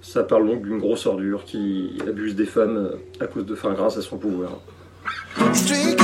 Ça 0.00 0.24
parle 0.24 0.46
donc 0.46 0.62
d'une 0.62 0.78
grosse 0.78 1.04
ordure 1.04 1.44
qui 1.44 1.98
abuse 2.08 2.34
des 2.34 2.46
femmes 2.46 2.92
à 3.20 3.26
cause 3.26 3.44
de, 3.44 3.52
enfin, 3.52 3.74
grâce 3.74 3.98
à 3.98 4.00
son 4.00 4.16
pouvoir. 4.16 4.58
Tricky, 5.36 5.96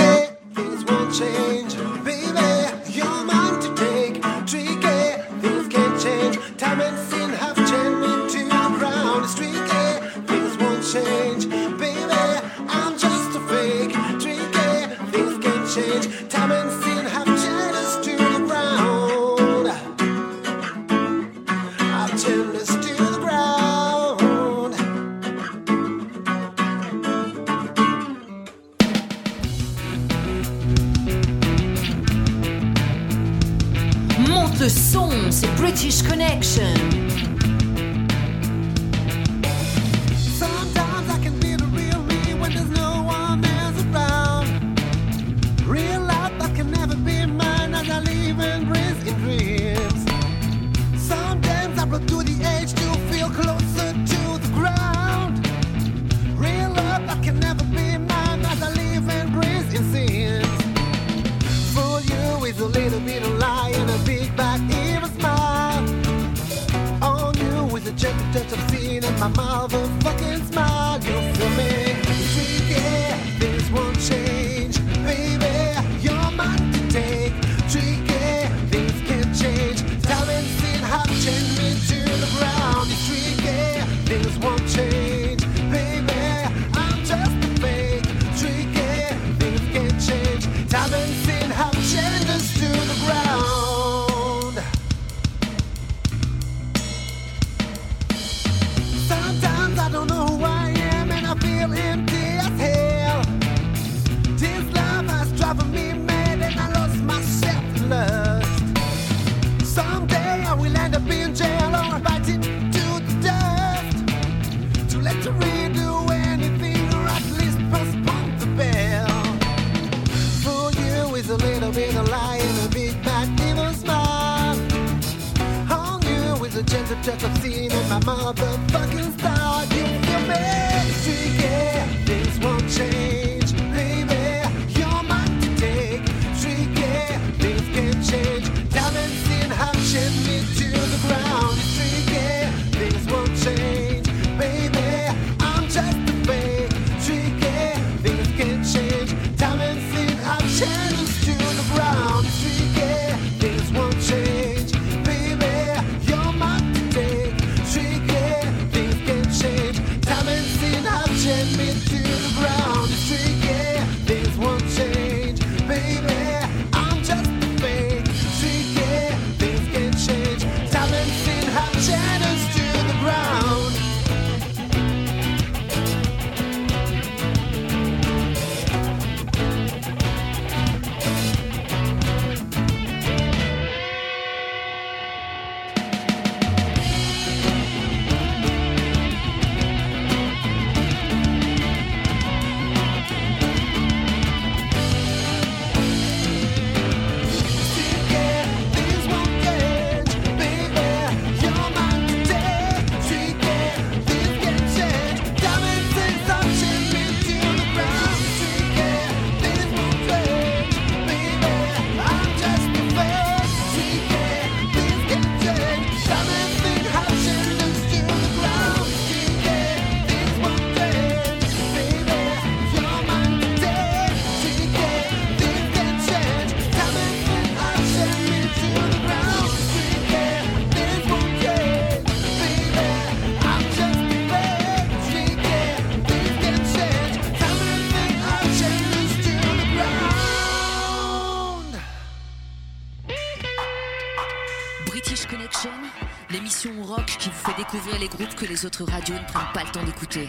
découvrir 247.90 248.00
les 248.00 248.08
groupes 248.08 248.34
que 248.34 248.46
les 248.46 248.64
autres 248.66 248.84
radios 248.84 249.14
ne 249.14 249.26
prennent 249.26 249.52
pas 249.52 249.64
le 249.64 249.70
temps 249.70 249.84
d'écouter. 249.84 250.28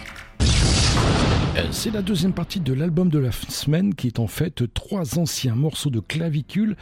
Euh, 1.57 1.67
C'est 1.71 1.91
la 1.91 2.01
deuxième 2.01 2.33
partie 2.33 2.59
de 2.59 2.73
l'album 2.73 3.09
de 3.09 3.19
la 3.19 3.31
semaine 3.31 3.93
qui 3.93 4.07
est 4.07 4.19
en 4.19 4.27
fait 4.27 4.73
trois 4.73 5.19
anciens 5.19 5.55
morceaux 5.55 5.89
de 5.89 5.99
clavicule, 5.99 6.75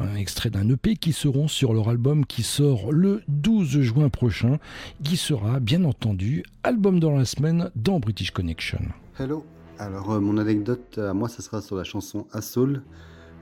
un 0.00 0.14
extrait 0.14 0.50
d'un 0.50 0.68
EP 0.68 0.96
qui 0.96 1.12
seront 1.12 1.48
sur 1.48 1.74
leur 1.74 1.88
album 1.88 2.24
qui 2.24 2.42
sort 2.42 2.92
le 2.92 3.22
12 3.28 3.80
juin 3.80 4.08
prochain, 4.08 4.58
qui 5.02 5.16
sera 5.16 5.60
bien 5.60 5.84
entendu 5.84 6.44
album 6.62 7.00
de 7.00 7.08
la 7.08 7.24
semaine 7.24 7.70
dans 7.74 7.98
British 7.98 8.30
Connection. 8.30 8.80
Hello. 9.18 9.44
Alors, 9.78 10.12
euh, 10.12 10.20
mon 10.20 10.38
anecdote 10.38 10.98
à 10.98 11.12
moi, 11.12 11.28
ça 11.28 11.42
sera 11.42 11.60
sur 11.60 11.76
la 11.76 11.84
chanson 11.84 12.26
Assaul, 12.32 12.82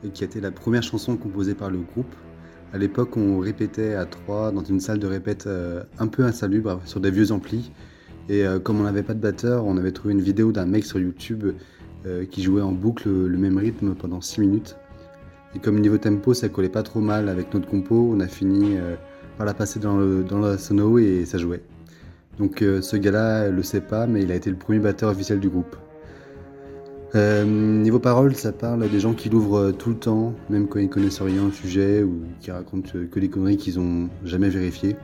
euh, 0.04 0.08
qui 0.08 0.24
a 0.24 0.26
été 0.26 0.40
la 0.40 0.50
première 0.50 0.82
chanson 0.82 1.16
composée 1.16 1.54
par 1.54 1.70
le 1.70 1.78
groupe. 1.78 2.14
À 2.72 2.78
l'époque, 2.78 3.16
on 3.16 3.40
répétait 3.40 3.94
à 3.94 4.06
trois 4.06 4.52
dans 4.52 4.62
une 4.62 4.78
salle 4.78 5.00
de 5.00 5.06
répète 5.08 5.48
euh, 5.48 5.82
un 5.98 6.06
peu 6.06 6.22
insalubre, 6.22 6.80
sur 6.84 7.00
des 7.00 7.10
vieux 7.10 7.32
amplis. 7.32 7.72
Et 8.28 8.46
euh, 8.46 8.60
comme 8.60 8.80
on 8.80 8.84
n'avait 8.84 9.02
pas 9.02 9.14
de 9.14 9.18
batteur, 9.18 9.66
on 9.66 9.76
avait 9.76 9.90
trouvé 9.90 10.14
une 10.14 10.20
vidéo 10.20 10.52
d'un 10.52 10.66
mec 10.66 10.84
sur 10.84 11.00
YouTube 11.00 11.46
euh, 12.06 12.24
qui 12.26 12.44
jouait 12.44 12.62
en 12.62 12.70
boucle 12.70 13.08
le 13.08 13.38
même 13.38 13.58
rythme 13.58 13.94
pendant 13.94 14.20
6 14.20 14.42
minutes. 14.42 14.76
Et 15.56 15.58
comme 15.58 15.80
niveau 15.80 15.98
tempo, 15.98 16.32
ça 16.32 16.48
collait 16.48 16.68
pas 16.68 16.84
trop 16.84 17.00
mal 17.00 17.28
avec 17.28 17.52
notre 17.52 17.66
compo, 17.66 18.08
on 18.14 18.20
a 18.20 18.28
fini 18.28 18.76
par 19.36 19.44
la 19.44 19.52
passer 19.52 19.80
dans, 19.80 19.96
le, 19.96 20.22
dans 20.22 20.38
la 20.38 20.56
sono 20.58 20.96
et 20.98 21.24
ça 21.24 21.38
jouait. 21.38 21.62
Donc 22.38 22.60
ce 22.60 22.96
gars-là 22.96 23.50
le 23.50 23.62
sait 23.64 23.80
pas, 23.80 24.06
mais 24.06 24.22
il 24.22 24.30
a 24.30 24.36
été 24.36 24.48
le 24.48 24.54
premier 24.54 24.78
batteur 24.78 25.10
officiel 25.10 25.40
du 25.40 25.48
groupe. 25.48 25.74
Euh, 27.16 27.44
niveau 27.44 27.98
paroles, 27.98 28.36
ça 28.36 28.52
parle 28.52 28.88
des 28.88 29.00
gens 29.00 29.14
qui 29.14 29.28
l'ouvrent 29.30 29.58
euh, 29.58 29.72
tout 29.72 29.90
le 29.90 29.96
temps, 29.96 30.32
même 30.48 30.68
quand 30.68 30.78
ils 30.78 30.88
connaissent 30.88 31.20
rien 31.20 31.44
au 31.44 31.50
sujet 31.50 32.04
ou 32.04 32.22
qui 32.40 32.52
racontent 32.52 32.90
euh, 32.94 33.08
que 33.10 33.18
des 33.18 33.28
conneries 33.28 33.56
qu'ils 33.56 33.80
ont 33.80 34.08
jamais 34.24 34.48
vérifiées. 34.48 34.96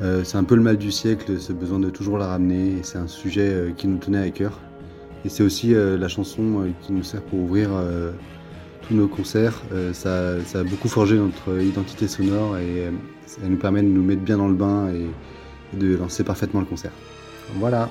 Euh, 0.00 0.24
c'est 0.24 0.38
un 0.38 0.44
peu 0.44 0.54
le 0.54 0.62
mal 0.62 0.78
du 0.78 0.90
siècle, 0.90 1.38
ce 1.38 1.52
besoin 1.52 1.78
de 1.78 1.90
toujours 1.90 2.16
la 2.16 2.26
ramener, 2.26 2.78
et 2.78 2.82
c'est 2.82 2.96
un 2.96 3.06
sujet 3.06 3.48
euh, 3.48 3.70
qui 3.76 3.86
nous 3.86 3.98
tenait 3.98 4.22
à 4.22 4.30
cœur. 4.30 4.60
Et 5.24 5.28
c'est 5.28 5.42
aussi 5.42 5.72
la 5.72 6.08
chanson 6.08 6.64
qui 6.80 6.92
nous 6.92 7.04
sert 7.04 7.22
pour 7.22 7.38
ouvrir 7.38 7.70
tous 8.80 8.92
nos 8.92 9.06
concerts. 9.06 9.62
Ça, 9.92 10.44
ça 10.44 10.58
a 10.58 10.64
beaucoup 10.64 10.88
forgé 10.88 11.16
notre 11.16 11.62
identité 11.62 12.08
sonore 12.08 12.56
et 12.56 12.90
ça 13.26 13.40
nous 13.48 13.56
permet 13.56 13.82
de 13.82 13.86
nous 13.86 14.02
mettre 14.02 14.22
bien 14.22 14.38
dans 14.38 14.48
le 14.48 14.54
bain 14.54 14.88
et 14.92 15.76
de 15.76 15.94
lancer 15.94 16.24
parfaitement 16.24 16.58
le 16.58 16.66
concert. 16.66 16.90
Voilà. 17.60 17.88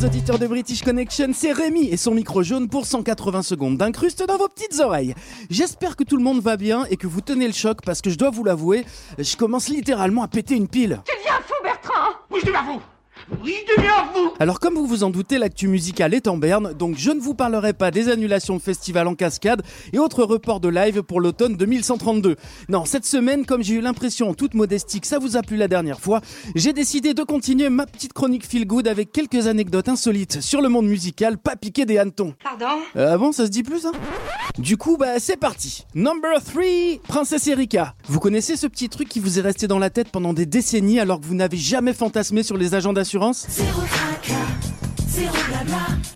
Chers 0.00 0.08
auditeurs 0.08 0.38
de 0.38 0.46
British 0.46 0.82
Connection, 0.82 1.30
c'est 1.34 1.52
Rémi 1.52 1.88
et 1.88 1.96
son 1.96 2.12
micro 2.12 2.42
jaune 2.42 2.68
pour 2.68 2.86
180 2.86 3.42
secondes 3.42 3.76
d'incruste 3.76 4.24
dans 4.26 4.36
vos 4.36 4.48
petites 4.48 4.78
oreilles. 4.80 5.14
J'espère 5.50 5.96
que 5.96 6.04
tout 6.04 6.16
le 6.16 6.22
monde 6.22 6.40
va 6.40 6.56
bien 6.56 6.84
et 6.90 6.96
que 6.96 7.06
vous 7.06 7.20
tenez 7.20 7.46
le 7.46 7.52
choc 7.52 7.78
parce 7.84 8.00
que 8.00 8.08
je 8.08 8.16
dois 8.16 8.30
vous 8.30 8.44
l'avouer, 8.44 8.84
je 9.18 9.36
commence 9.36 9.68
littéralement 9.68 10.22
à 10.22 10.28
péter 10.28 10.54
une 10.54 10.68
pile. 10.68 11.00
Tu 11.04 11.16
deviens 11.16 11.40
fou, 11.46 11.54
Bertrand 11.62 12.12
Oui, 12.30 12.40
je 12.40 12.46
deviens 12.46 12.64
fou 12.64 12.80
Oui, 13.44 13.54
fou 14.12 14.30
Alors 14.38 14.60
comme 14.60 14.74
vous 14.74 14.86
vous 14.86 15.04
en 15.04 15.10
doutez, 15.10 15.38
l'actu 15.38 15.68
musicale 15.68 16.14
est 16.14 16.28
en 16.28 16.36
berne, 16.36 16.72
donc 16.72 16.96
je 16.96 17.10
ne 17.10 17.20
vous 17.20 17.34
parlerai 17.34 17.72
pas 17.72 17.90
des 17.90 18.08
annulations 18.08 18.56
de 18.56 18.60
festivals 18.60 19.06
en 19.06 19.14
cascade 19.14 19.62
et 19.92 19.98
autres 19.98 20.24
reports 20.24 20.60
de 20.60 20.68
live 20.68 21.02
pour 21.02 21.20
l'automne 21.20 21.56
2132. 21.56 22.36
Non, 22.68 22.84
cette 22.84 23.06
semaine, 23.06 23.46
comme 23.46 23.62
j'ai 23.62 23.74
eu 23.74 23.80
l'impression 23.80 24.30
en 24.30 24.34
toute 24.34 24.54
modestie 24.54 25.00
que 25.00 25.06
ça 25.06 25.18
vous 25.18 25.36
a 25.36 25.42
plu 25.42 25.56
la 25.56 25.68
dernière 25.68 26.00
fois, 26.00 26.20
j'ai 26.54 26.72
décidé 26.72 27.14
de 27.14 27.22
continuer 27.22 27.68
ma 27.68 27.86
petite 27.86 28.12
chronique 28.12 28.46
feel 28.46 28.66
good 28.66 28.88
avec 28.88 29.12
quelques 29.12 29.46
anecdotes 29.46 29.88
insolites 29.88 30.40
sur 30.40 30.60
le 30.60 30.68
monde 30.68 30.86
musical, 30.86 31.38
pas 31.38 31.56
piqué 31.56 31.86
des 31.86 31.98
hannetons. 31.98 32.34
Pardon 32.42 32.80
Ah 32.96 33.16
bon, 33.16 33.32
ça 33.32 33.46
se 33.46 33.50
dit 33.50 33.62
plus 33.62 33.80
ça 33.80 33.92
Du 34.58 34.76
coup, 34.76 34.96
bah 34.96 35.18
c'est 35.18 35.36
parti. 35.36 35.84
Number 35.94 36.42
3, 36.42 36.62
Princesse 37.06 37.46
Erika. 37.46 37.94
Vous 38.08 38.20
connaissez 38.20 38.56
ce 38.56 38.66
petit 38.66 38.88
truc 38.88 39.08
qui 39.08 39.20
vous 39.20 39.38
est 39.38 39.42
resté 39.42 39.66
dans 39.66 39.78
la 39.78 39.90
tête 39.90 40.08
pendant 40.10 40.32
des 40.32 40.46
décennies 40.46 41.00
alors 41.00 41.20
que 41.20 41.26
vous 41.26 41.34
n'avez 41.34 41.56
jamais 41.56 41.92
fantasmé 41.92 42.42
sur 42.42 42.56
les 42.56 42.74
agents 43.20 43.30
d'assurance 43.30 43.46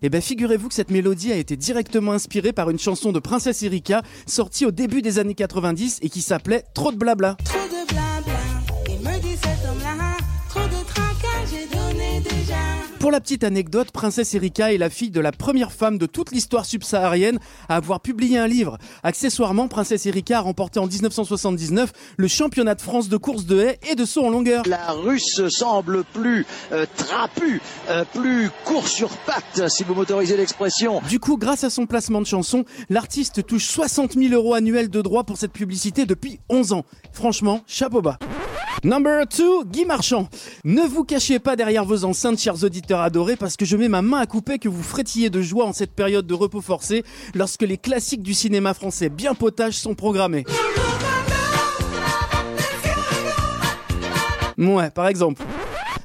Eh 0.02 0.08
ben 0.08 0.20
figurez-vous 0.20 0.68
que 0.68 0.74
cette 0.74 0.90
mélodie 0.90 1.32
a 1.32 1.36
été 1.36 1.56
directement 1.56 2.12
inspirée 2.12 2.52
par 2.52 2.70
une 2.70 2.78
chanson 2.78 3.12
de 3.12 3.18
Princesse 3.18 3.62
Erika 3.62 4.02
sortie 4.26 4.66
au 4.66 4.70
début 4.70 5.02
des 5.02 5.18
années 5.18 5.34
90 5.34 6.00
et 6.02 6.08
qui 6.08 6.22
s'appelait 6.22 6.64
Trop 6.74 6.92
de 6.92 6.96
blabla. 6.96 7.36
Trop 7.44 7.58
de 7.58 7.86
blabla, 7.92 8.33
Pour 13.04 13.10
la 13.10 13.20
petite 13.20 13.44
anecdote, 13.44 13.90
Princesse 13.90 14.32
Erika 14.32 14.72
est 14.72 14.78
la 14.78 14.88
fille 14.88 15.10
de 15.10 15.20
la 15.20 15.30
première 15.30 15.72
femme 15.72 15.98
de 15.98 16.06
toute 16.06 16.32
l'histoire 16.32 16.64
subsaharienne 16.64 17.38
à 17.68 17.76
avoir 17.76 18.00
publié 18.00 18.38
un 18.38 18.46
livre. 18.46 18.78
Accessoirement, 19.02 19.68
Princesse 19.68 20.06
Erika 20.06 20.38
a 20.38 20.40
remporté 20.40 20.80
en 20.80 20.86
1979 20.86 21.92
le 22.16 22.28
championnat 22.28 22.74
de 22.74 22.80
France 22.80 23.10
de 23.10 23.18
course 23.18 23.44
de 23.44 23.60
haies 23.60 23.78
et 23.90 23.94
de 23.94 24.06
saut 24.06 24.24
en 24.24 24.30
longueur. 24.30 24.62
La 24.64 24.92
russe 24.92 25.46
semble 25.48 26.04
plus 26.14 26.46
euh, 26.72 26.86
trapue, 26.96 27.60
euh, 27.90 28.06
plus 28.14 28.48
court 28.64 28.88
sur 28.88 29.10
pattes, 29.10 29.68
si 29.68 29.84
vous 29.84 29.94
m'autorisez 29.94 30.38
l'expression. 30.38 31.02
Du 31.06 31.20
coup, 31.20 31.36
grâce 31.36 31.62
à 31.62 31.68
son 31.68 31.84
placement 31.84 32.22
de 32.22 32.26
chanson, 32.26 32.64
l'artiste 32.88 33.44
touche 33.46 33.66
60 33.66 34.14
000 34.14 34.32
euros 34.32 34.54
annuels 34.54 34.88
de 34.88 35.02
droits 35.02 35.24
pour 35.24 35.36
cette 35.36 35.52
publicité 35.52 36.06
depuis 36.06 36.40
11 36.48 36.72
ans. 36.72 36.86
Franchement, 37.12 37.60
chapeau 37.66 38.00
bas. 38.00 38.16
Number 38.84 39.24
2, 39.26 39.64
Guy 39.64 39.86
Marchand. 39.86 40.28
Ne 40.64 40.82
vous 40.82 41.04
cachez 41.04 41.38
pas 41.38 41.56
derrière 41.56 41.86
vos 41.86 42.04
enceintes, 42.04 42.38
chers 42.38 42.64
auditeurs 42.64 42.93
adorés, 43.02 43.36
parce 43.36 43.56
que 43.56 43.64
je 43.64 43.76
mets 43.76 43.88
ma 43.88 44.02
main 44.02 44.18
à 44.18 44.26
couper 44.26 44.58
que 44.58 44.68
vous 44.68 44.82
frétillez 44.82 45.30
de 45.30 45.42
joie 45.42 45.66
en 45.66 45.72
cette 45.72 45.92
période 45.92 46.26
de 46.26 46.34
repos 46.34 46.60
forcé 46.60 47.04
lorsque 47.34 47.62
les 47.62 47.78
classiques 47.78 48.22
du 48.22 48.34
cinéma 48.34 48.74
français 48.74 49.08
bien 49.08 49.34
potages 49.34 49.78
sont 49.78 49.94
programmés. 49.94 50.44
Ouais, 54.58 54.90
par 54.90 55.08
exemple. 55.08 55.42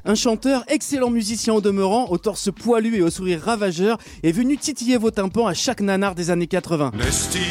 Un 0.06 0.16
chanteur, 0.16 0.64
excellent 0.70 1.10
musicien 1.10 1.54
au 1.54 1.62
demeurant, 1.62 2.08
au 2.10 2.18
torse 2.18 2.50
poilu 2.52 2.98
et 2.98 3.02
au 3.02 3.10
sourire 3.10 3.42
ravageur, 3.42 3.98
est 4.24 4.32
venu 4.32 4.58
titiller 4.58 4.98
vos 4.98 5.12
tympans 5.12 5.46
à 5.46 5.54
chaque 5.54 5.82
nanar 5.82 6.16
des 6.16 6.32
années 6.32 6.48
80. 6.48 6.94
Destinés, 6.98 7.50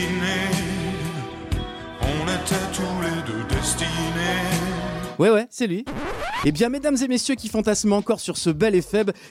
on 2.01 2.25
était 2.25 2.65
tous 2.73 3.03
les 3.03 3.33
deux 3.33 3.55
destinés. 3.55 4.09
Ouais, 5.19 5.31
ouais, 5.31 5.47
c'est 5.51 5.67
lui. 5.67 5.85
Eh 6.45 6.53
bien, 6.53 6.69
mesdames 6.69 6.97
et 7.03 7.09
messieurs 7.09 7.35
qui 7.35 7.49
fantasment 7.49 7.95
encore 7.95 8.21
sur 8.21 8.37
ce 8.37 8.51
bel 8.51 8.75
et 8.75 8.83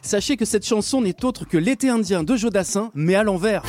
sachez 0.01 0.35
que 0.35 0.45
cette 0.45 0.65
chanson 0.65 1.01
n'est 1.01 1.23
autre 1.23 1.45
que 1.45 1.57
l'été 1.57 1.89
indien 1.89 2.23
de 2.23 2.35
Jodassin, 2.35 2.91
mais 2.95 3.15
à 3.15 3.23
l'envers. 3.23 3.63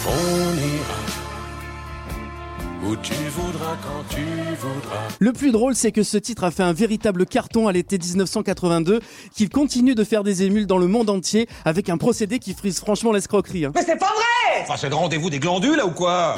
Où 2.88 2.96
tu 2.96 3.12
voudras 3.12 3.76
quand 3.82 4.14
tu 4.14 4.22
voudras. 4.58 5.08
Le 5.18 5.32
plus 5.32 5.52
drôle, 5.52 5.74
c'est 5.74 5.92
que 5.92 6.02
ce 6.02 6.16
titre 6.16 6.44
a 6.44 6.50
fait 6.50 6.62
un 6.62 6.72
véritable 6.72 7.26
carton 7.26 7.68
à 7.68 7.72
l'été 7.72 7.98
1982, 7.98 9.00
qu'il 9.34 9.50
continue 9.50 9.94
de 9.94 10.04
faire 10.04 10.24
des 10.24 10.42
émules 10.42 10.66
dans 10.66 10.78
le 10.78 10.86
monde 10.86 11.10
entier 11.10 11.46
avec 11.64 11.90
un 11.90 11.98
procédé 11.98 12.38
qui 12.38 12.54
frise 12.54 12.78
franchement 12.78 13.12
l'escroquerie. 13.12 13.66
hein. 13.66 13.72
Mais 13.74 13.82
c'est 13.82 13.98
pas 13.98 14.06
vrai 14.06 14.62
Enfin, 14.62 14.74
c'est 14.78 14.88
le 14.88 14.94
rendez-vous 14.94 15.30
des 15.30 15.38
glandules, 15.38 15.76
là, 15.76 15.86
ou 15.86 15.90
quoi? 15.90 16.36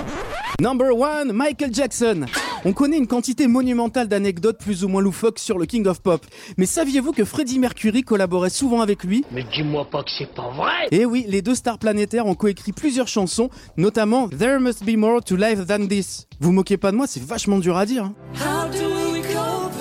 Number 0.61 0.89
one, 0.95 1.33
Michael 1.33 1.73
Jackson. 1.73 2.27
On 2.67 2.73
connaît 2.75 2.99
une 2.99 3.07
quantité 3.07 3.47
monumentale 3.47 4.09
d'anecdotes 4.09 4.59
plus 4.59 4.85
ou 4.85 4.89
moins 4.89 5.01
loufoques 5.01 5.39
sur 5.39 5.57
le 5.59 5.65
King 5.65 5.87
of 5.87 6.01
Pop. 6.03 6.27
Mais 6.59 6.67
saviez-vous 6.67 7.13
que 7.13 7.25
Freddie 7.25 7.59
Mercury 7.59 8.03
collaborait 8.03 8.51
souvent 8.51 8.83
avec 8.83 9.05
lui? 9.05 9.25
Mais 9.33 9.45
dis-moi 9.55 9.87
pas 9.91 10.03
que 10.03 10.11
c'est 10.19 10.35
pas 10.35 10.51
vrai 10.51 10.89
Et 10.91 11.07
oui, 11.07 11.25
les 11.29 11.41
deux 11.41 11.55
stars 11.55 11.79
planétaires 11.79 12.27
ont 12.27 12.35
coécrit 12.35 12.73
plusieurs 12.73 13.09
chansons, 13.09 13.49
notamment 13.79 14.29
There 14.29 14.59
Must 14.61 14.85
Be 14.85 14.97
More 14.99 15.23
to 15.25 15.37
Life 15.37 15.67
Than 15.67 15.87
This. 15.87 16.27
Vous 16.43 16.53
moquez 16.53 16.79
pas 16.79 16.91
de 16.91 16.97
moi, 16.97 17.07
c'est 17.07 17.23
vachement 17.23 17.59
dur 17.59 17.77
à 17.77 17.85
dire. 17.85 18.13
How 18.35 18.67
do 18.73 19.13
we 19.13 19.21
cope 19.21 19.75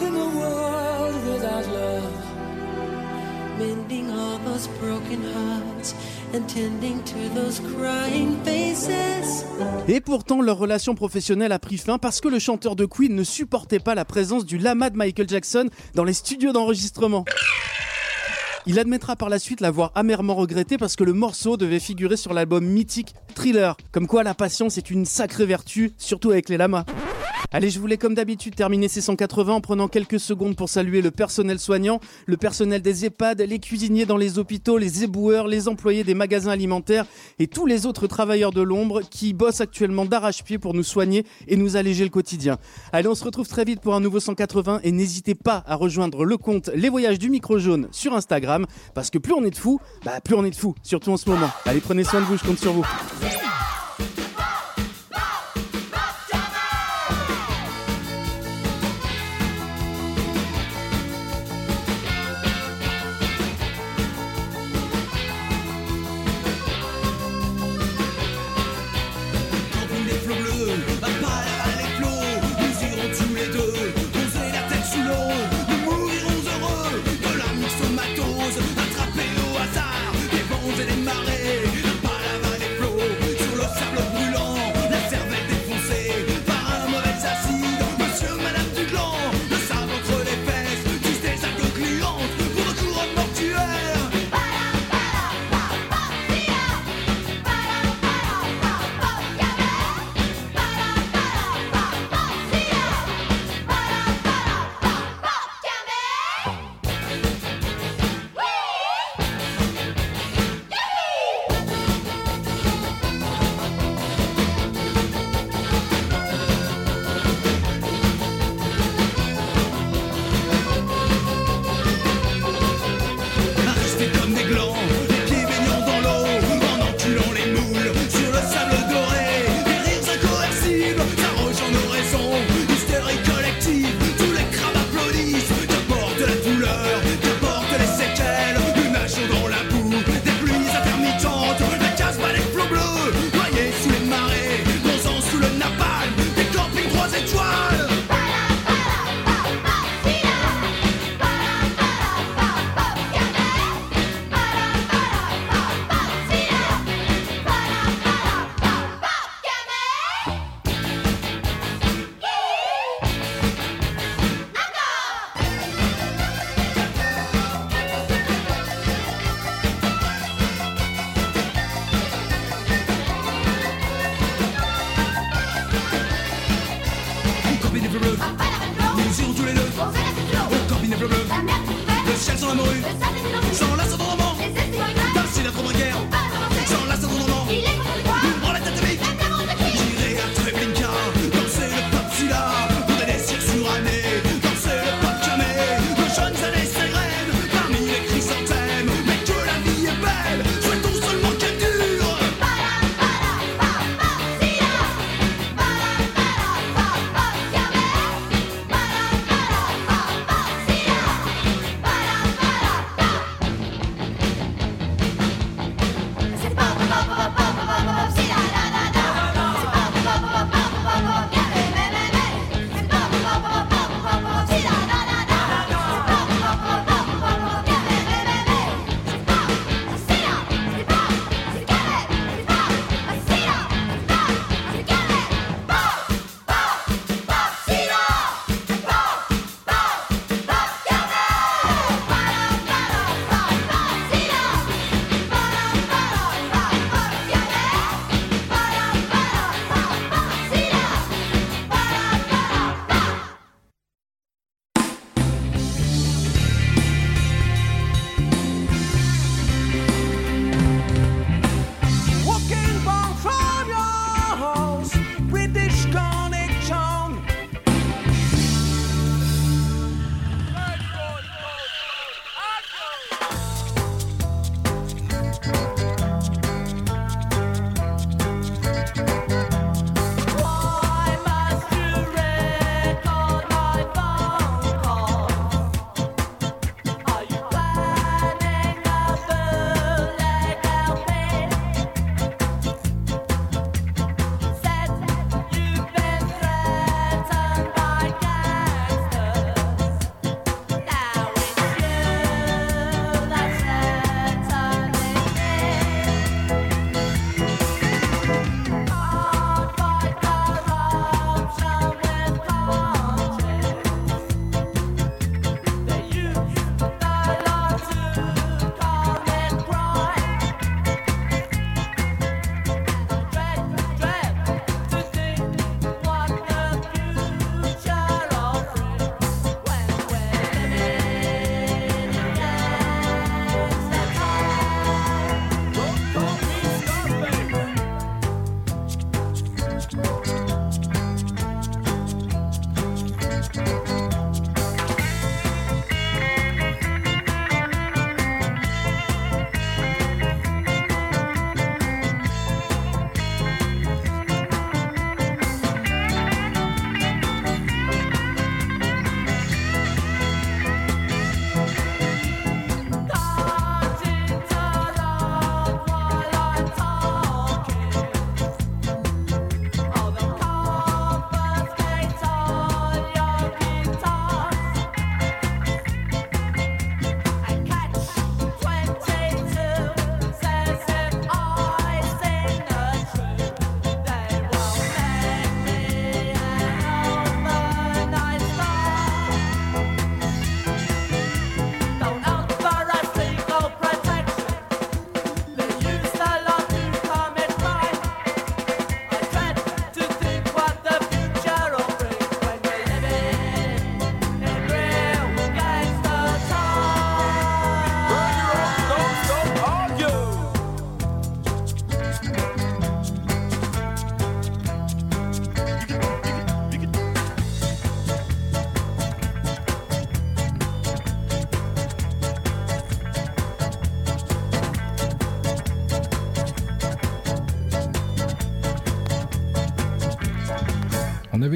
in 0.00 0.14
a 0.14 0.28
world 0.32 1.14
without 1.26 1.66
love? 1.72 2.02
Mending 3.58 4.08
all 4.10 4.38
those 4.46 4.68
broken 4.80 5.20
hearts 5.34 5.96
and 6.32 6.46
tending 6.46 7.02
to 7.02 7.34
those 7.34 7.60
crying 7.76 8.36
faces. 8.44 9.44
Et 9.88 10.00
pourtant, 10.00 10.40
leur 10.40 10.58
relation 10.58 10.94
professionnelle 10.94 11.50
a 11.50 11.58
pris 11.58 11.78
fin 11.78 11.98
parce 11.98 12.20
que 12.20 12.28
le 12.28 12.38
chanteur 12.38 12.76
de 12.76 12.84
Queen 12.86 13.16
ne 13.16 13.24
supportait 13.24 13.80
pas 13.80 13.96
la 13.96 14.04
présence 14.04 14.46
du 14.46 14.58
lama 14.58 14.88
de 14.88 14.96
Michael 14.96 15.28
Jackson 15.28 15.68
dans 15.96 16.04
les 16.04 16.14
studios 16.14 16.52
d'enregistrement. 16.52 17.24
Il 18.64 18.78
admettra 18.78 19.16
par 19.16 19.28
la 19.28 19.40
suite 19.40 19.60
l'avoir 19.60 19.90
amèrement 19.96 20.36
regretté 20.36 20.78
parce 20.78 20.94
que 20.94 21.02
le 21.02 21.12
morceau 21.12 21.56
devait 21.56 21.80
figurer 21.80 22.16
sur 22.16 22.32
l'album 22.32 22.64
mythique 22.64 23.12
Thriller. 23.34 23.76
Comme 23.90 24.06
quoi 24.06 24.22
la 24.22 24.34
patience 24.34 24.78
est 24.78 24.90
une 24.90 25.04
sacrée 25.04 25.46
vertu, 25.46 25.92
surtout 25.98 26.30
avec 26.30 26.48
les 26.48 26.56
lamas. 26.56 26.84
Allez, 27.54 27.68
je 27.68 27.78
voulais 27.78 27.98
comme 27.98 28.14
d'habitude 28.14 28.54
terminer 28.54 28.88
ces 28.88 29.02
180 29.02 29.52
en 29.52 29.60
prenant 29.60 29.86
quelques 29.86 30.18
secondes 30.18 30.56
pour 30.56 30.70
saluer 30.70 31.02
le 31.02 31.10
personnel 31.10 31.58
soignant, 31.58 32.00
le 32.24 32.38
personnel 32.38 32.80
des 32.80 33.04
EHPAD, 33.04 33.42
les 33.42 33.58
cuisiniers 33.58 34.06
dans 34.06 34.16
les 34.16 34.38
hôpitaux, 34.38 34.78
les 34.78 35.04
éboueurs, 35.04 35.48
les 35.48 35.68
employés 35.68 36.02
des 36.02 36.14
magasins 36.14 36.50
alimentaires 36.50 37.04
et 37.38 37.48
tous 37.48 37.66
les 37.66 37.84
autres 37.84 38.06
travailleurs 38.06 38.52
de 38.52 38.62
l'ombre 38.62 39.02
qui 39.02 39.34
bossent 39.34 39.60
actuellement 39.60 40.06
d'arrache-pied 40.06 40.56
pour 40.56 40.72
nous 40.72 40.82
soigner 40.82 41.26
et 41.46 41.56
nous 41.56 41.76
alléger 41.76 42.04
le 42.04 42.10
quotidien. 42.10 42.56
Allez, 42.90 43.08
on 43.08 43.14
se 43.14 43.24
retrouve 43.24 43.48
très 43.48 43.64
vite 43.64 43.80
pour 43.80 43.94
un 43.94 44.00
nouveau 44.00 44.18
180 44.18 44.80
et 44.82 44.90
n'hésitez 44.90 45.34
pas 45.34 45.62
à 45.66 45.74
rejoindre 45.74 46.24
le 46.24 46.38
compte 46.38 46.70
Les 46.74 46.88
Voyages 46.88 47.18
du 47.18 47.28
Micro 47.28 47.58
Jaune 47.58 47.88
sur 47.92 48.14
Instagram 48.14 48.64
parce 48.94 49.10
que 49.10 49.18
plus 49.18 49.34
on 49.34 49.44
est 49.44 49.50
de 49.50 49.56
fous, 49.56 49.78
bah 50.06 50.22
plus 50.24 50.36
on 50.36 50.44
est 50.46 50.50
de 50.50 50.56
fous, 50.56 50.74
surtout 50.82 51.10
en 51.10 51.18
ce 51.18 51.28
moment. 51.28 51.50
Allez, 51.66 51.80
prenez 51.80 52.04
soin 52.04 52.20
de 52.20 52.24
vous, 52.24 52.38
je 52.38 52.44
compte 52.44 52.58
sur 52.58 52.72
vous. 52.72 52.86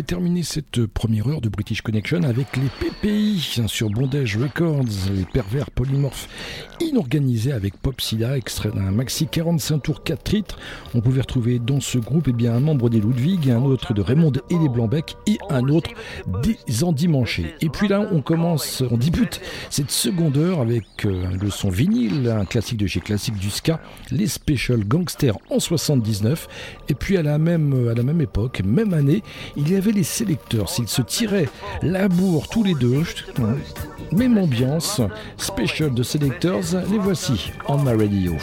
Terminé 0.06 0.44
cette 0.44 0.86
première 0.86 1.26
heure 1.28 1.40
de 1.40 1.48
British 1.48 1.82
Connection 1.82 2.22
avec 2.22 2.56
les 2.56 2.68
PPI 2.68 3.40
sur 3.66 3.90
Bondage 3.90 4.36
Records, 4.36 4.84
les 5.12 5.24
pervers 5.24 5.68
polymorphes 5.72 6.28
inorganisés 6.80 7.50
avec 7.50 7.76
Pop 7.76 8.00
Sida, 8.00 8.36
extrait 8.36 8.70
d'un 8.70 8.92
maxi 8.92 9.26
45 9.26 9.82
tours 9.82 10.04
4 10.04 10.22
titres. 10.22 10.58
On 10.94 11.00
pouvait 11.00 11.22
retrouver 11.22 11.58
dans 11.58 11.80
ce 11.80 11.98
groupe 11.98 12.28
eh 12.28 12.32
bien, 12.32 12.54
un 12.54 12.60
membre 12.60 12.88
des 12.88 13.00
Ludwig, 13.00 13.50
un 13.50 13.62
autre 13.62 13.94
de 13.94 14.00
Raymond 14.00 14.32
et 14.48 14.58
les 14.58 14.68
Blancs-Bec 14.68 15.16
et 15.26 15.35
un 15.50 15.68
autre 15.68 15.90
des 16.42 16.84
Endimanchés. 16.84 17.54
Et 17.60 17.68
puis 17.68 17.88
là, 17.88 18.06
on 18.12 18.20
commence, 18.20 18.82
on 18.90 18.96
débute 18.96 19.40
cette 19.70 19.90
seconde 19.90 20.36
heure 20.36 20.60
avec 20.60 20.84
euh, 21.04 21.26
le 21.40 21.50
son 21.50 21.68
vinyle, 21.68 22.28
un 22.28 22.44
classique 22.44 22.78
de 22.78 22.86
chez 22.86 23.00
Classique 23.00 23.36
du 23.36 23.50
Ska, 23.50 23.80
les 24.10 24.26
Special 24.26 24.84
Gangsters 24.84 25.38
en 25.50 25.58
79. 25.58 26.48
Et 26.88 26.94
puis 26.94 27.16
à 27.16 27.22
la 27.22 27.38
même, 27.38 28.20
époque, 28.20 28.62
même 28.64 28.94
année, 28.94 29.22
il 29.56 29.70
y 29.70 29.76
avait 29.76 29.92
les 29.92 30.04
sélecteurs. 30.04 30.68
S'ils 30.68 30.88
se 30.88 31.02
tiraient 31.02 31.48
la 31.82 32.08
bourre 32.08 32.48
tous 32.48 32.64
les 32.64 32.74
deux, 32.74 33.02
hein, 33.38 33.56
même 34.12 34.38
ambiance, 34.38 35.00
Special 35.36 35.94
de 35.94 36.02
Selectors, 36.02 36.62
les 36.90 36.98
voici 36.98 37.52
en 37.66 37.78
my 37.78 37.92
radio. 37.92 38.36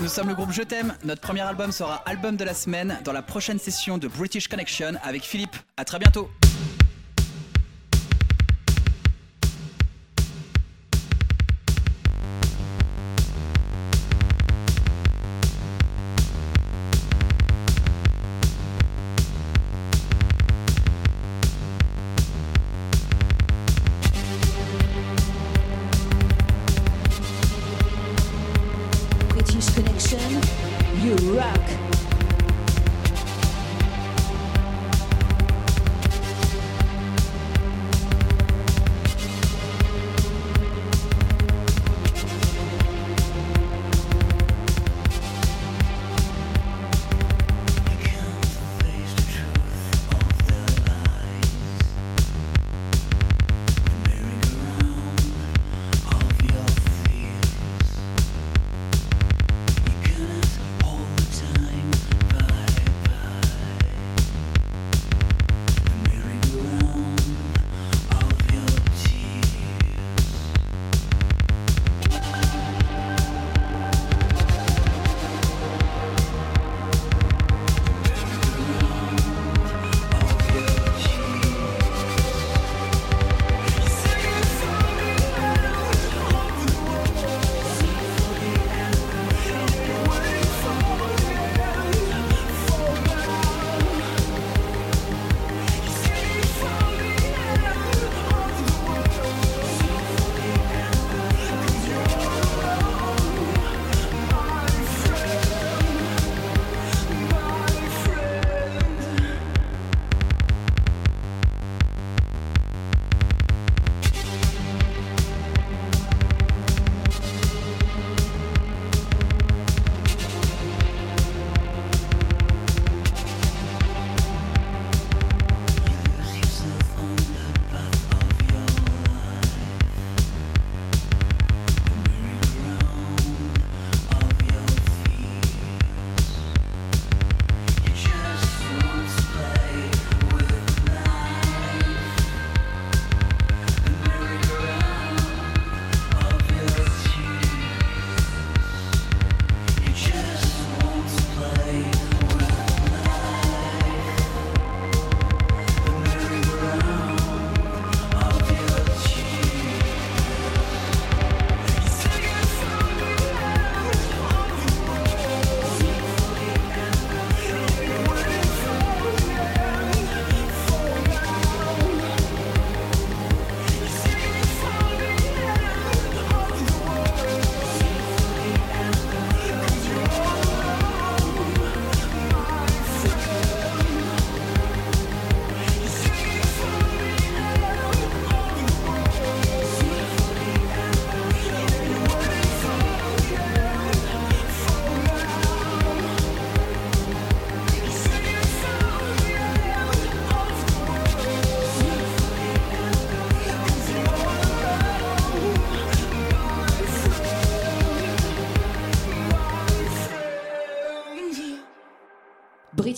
Nous 0.00 0.08
sommes 0.08 0.28
le 0.28 0.34
groupe 0.34 0.52
Je 0.52 0.62
t'aime. 0.62 0.94
Notre 1.04 1.20
premier 1.20 1.42
album 1.42 1.72
sera 1.72 1.96
album 2.06 2.36
de 2.36 2.44
la 2.44 2.54
semaine 2.54 2.98
dans 3.04 3.12
la 3.12 3.22
prochaine 3.22 3.58
session 3.58 3.98
de 3.98 4.08
British 4.08 4.48
Connection 4.48 4.92
avec 5.02 5.22
Philippe. 5.22 5.56
À 5.76 5.84
très 5.84 5.98
bientôt. 5.98 6.30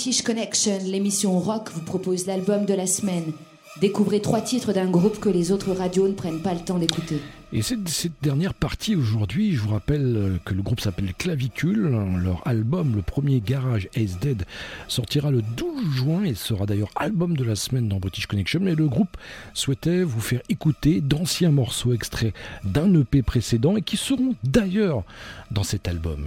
British 0.03 0.23
Connection, 0.23 0.81
l'émission 0.85 1.39
rock, 1.39 1.71
vous 1.73 1.81
propose 1.81 2.27
l'album 2.27 2.65
de 2.65 2.75
la 2.75 2.89
semaine. 2.89 3.33
Découvrez 3.81 4.21
trois 4.21 4.41
titres 4.41 4.73
d'un 4.73 4.91
groupe 4.91 5.21
que 5.21 5.29
les 5.29 5.53
autres 5.53 5.71
radios 5.71 6.09
ne 6.09 6.13
prennent 6.13 6.43
pas 6.43 6.55
le 6.55 6.59
temps 6.59 6.81
d'écouter. 6.81 7.21
Et 7.53 7.63
cette, 7.63 7.89
cette 7.89 8.21
dernière 8.21 8.53
partie 8.53 8.97
aujourd'hui, 8.97 9.55
je 9.55 9.61
vous 9.61 9.71
rappelle 9.71 10.17
euh, 10.17 10.39
que 10.45 10.55
le 10.55 10.63
groupe 10.63 10.81
s'appelle 10.81 11.15
Clavicule. 11.15 11.97
Leur 12.21 12.45
album, 12.49 12.97
le 12.97 13.03
premier 13.03 13.41
Garage 13.41 13.89
Ace 13.95 14.19
Dead, 14.19 14.45
sortira 14.89 15.31
le 15.31 15.41
12 15.41 15.95
juin 15.95 16.25
et 16.25 16.35
sera 16.35 16.67
d'ailleurs 16.67 16.91
album 16.97 17.37
de 17.37 17.45
la 17.45 17.55
semaine 17.55 17.89
dans 17.89 18.01
British 18.01 18.27
Connection. 18.27 18.59
Mais 18.61 18.75
le 18.75 18.89
groupe 18.89 19.17
souhaitait 19.55 20.03
vous 20.03 20.21
faire 20.21 20.43
écouter 20.49 21.01
d'anciens 21.01 21.53
morceaux 21.53 21.93
extraits 21.93 22.35
d'un 22.65 22.93
EP 22.93 23.23
précédent 23.23 23.77
et 23.77 23.83
qui 23.83 23.97
seront 23.97 24.35
d'ailleurs 24.43 25.05
dans 25.53 25.63
cet 25.63 25.87
album. 25.87 26.27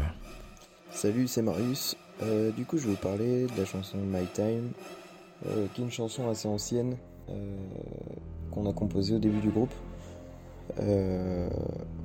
Salut, 0.91 1.27
c'est 1.27 1.41
Marius. 1.41 1.97
Euh, 2.23 2.51
du 2.51 2.65
coup, 2.65 2.77
je 2.77 2.85
vais 2.85 2.91
vous 2.91 2.97
parler 2.97 3.45
de 3.45 3.57
la 3.57 3.65
chanson 3.65 3.97
My 3.97 4.25
Time, 4.33 4.71
euh, 5.47 5.67
qui 5.73 5.81
est 5.81 5.83
une 5.83 5.91
chanson 5.91 6.29
assez 6.29 6.47
ancienne 6.47 6.95
euh, 7.29 7.57
qu'on 8.51 8.69
a 8.69 8.73
composée 8.73 9.15
au 9.15 9.19
début 9.19 9.39
du 9.39 9.49
groupe. 9.49 9.73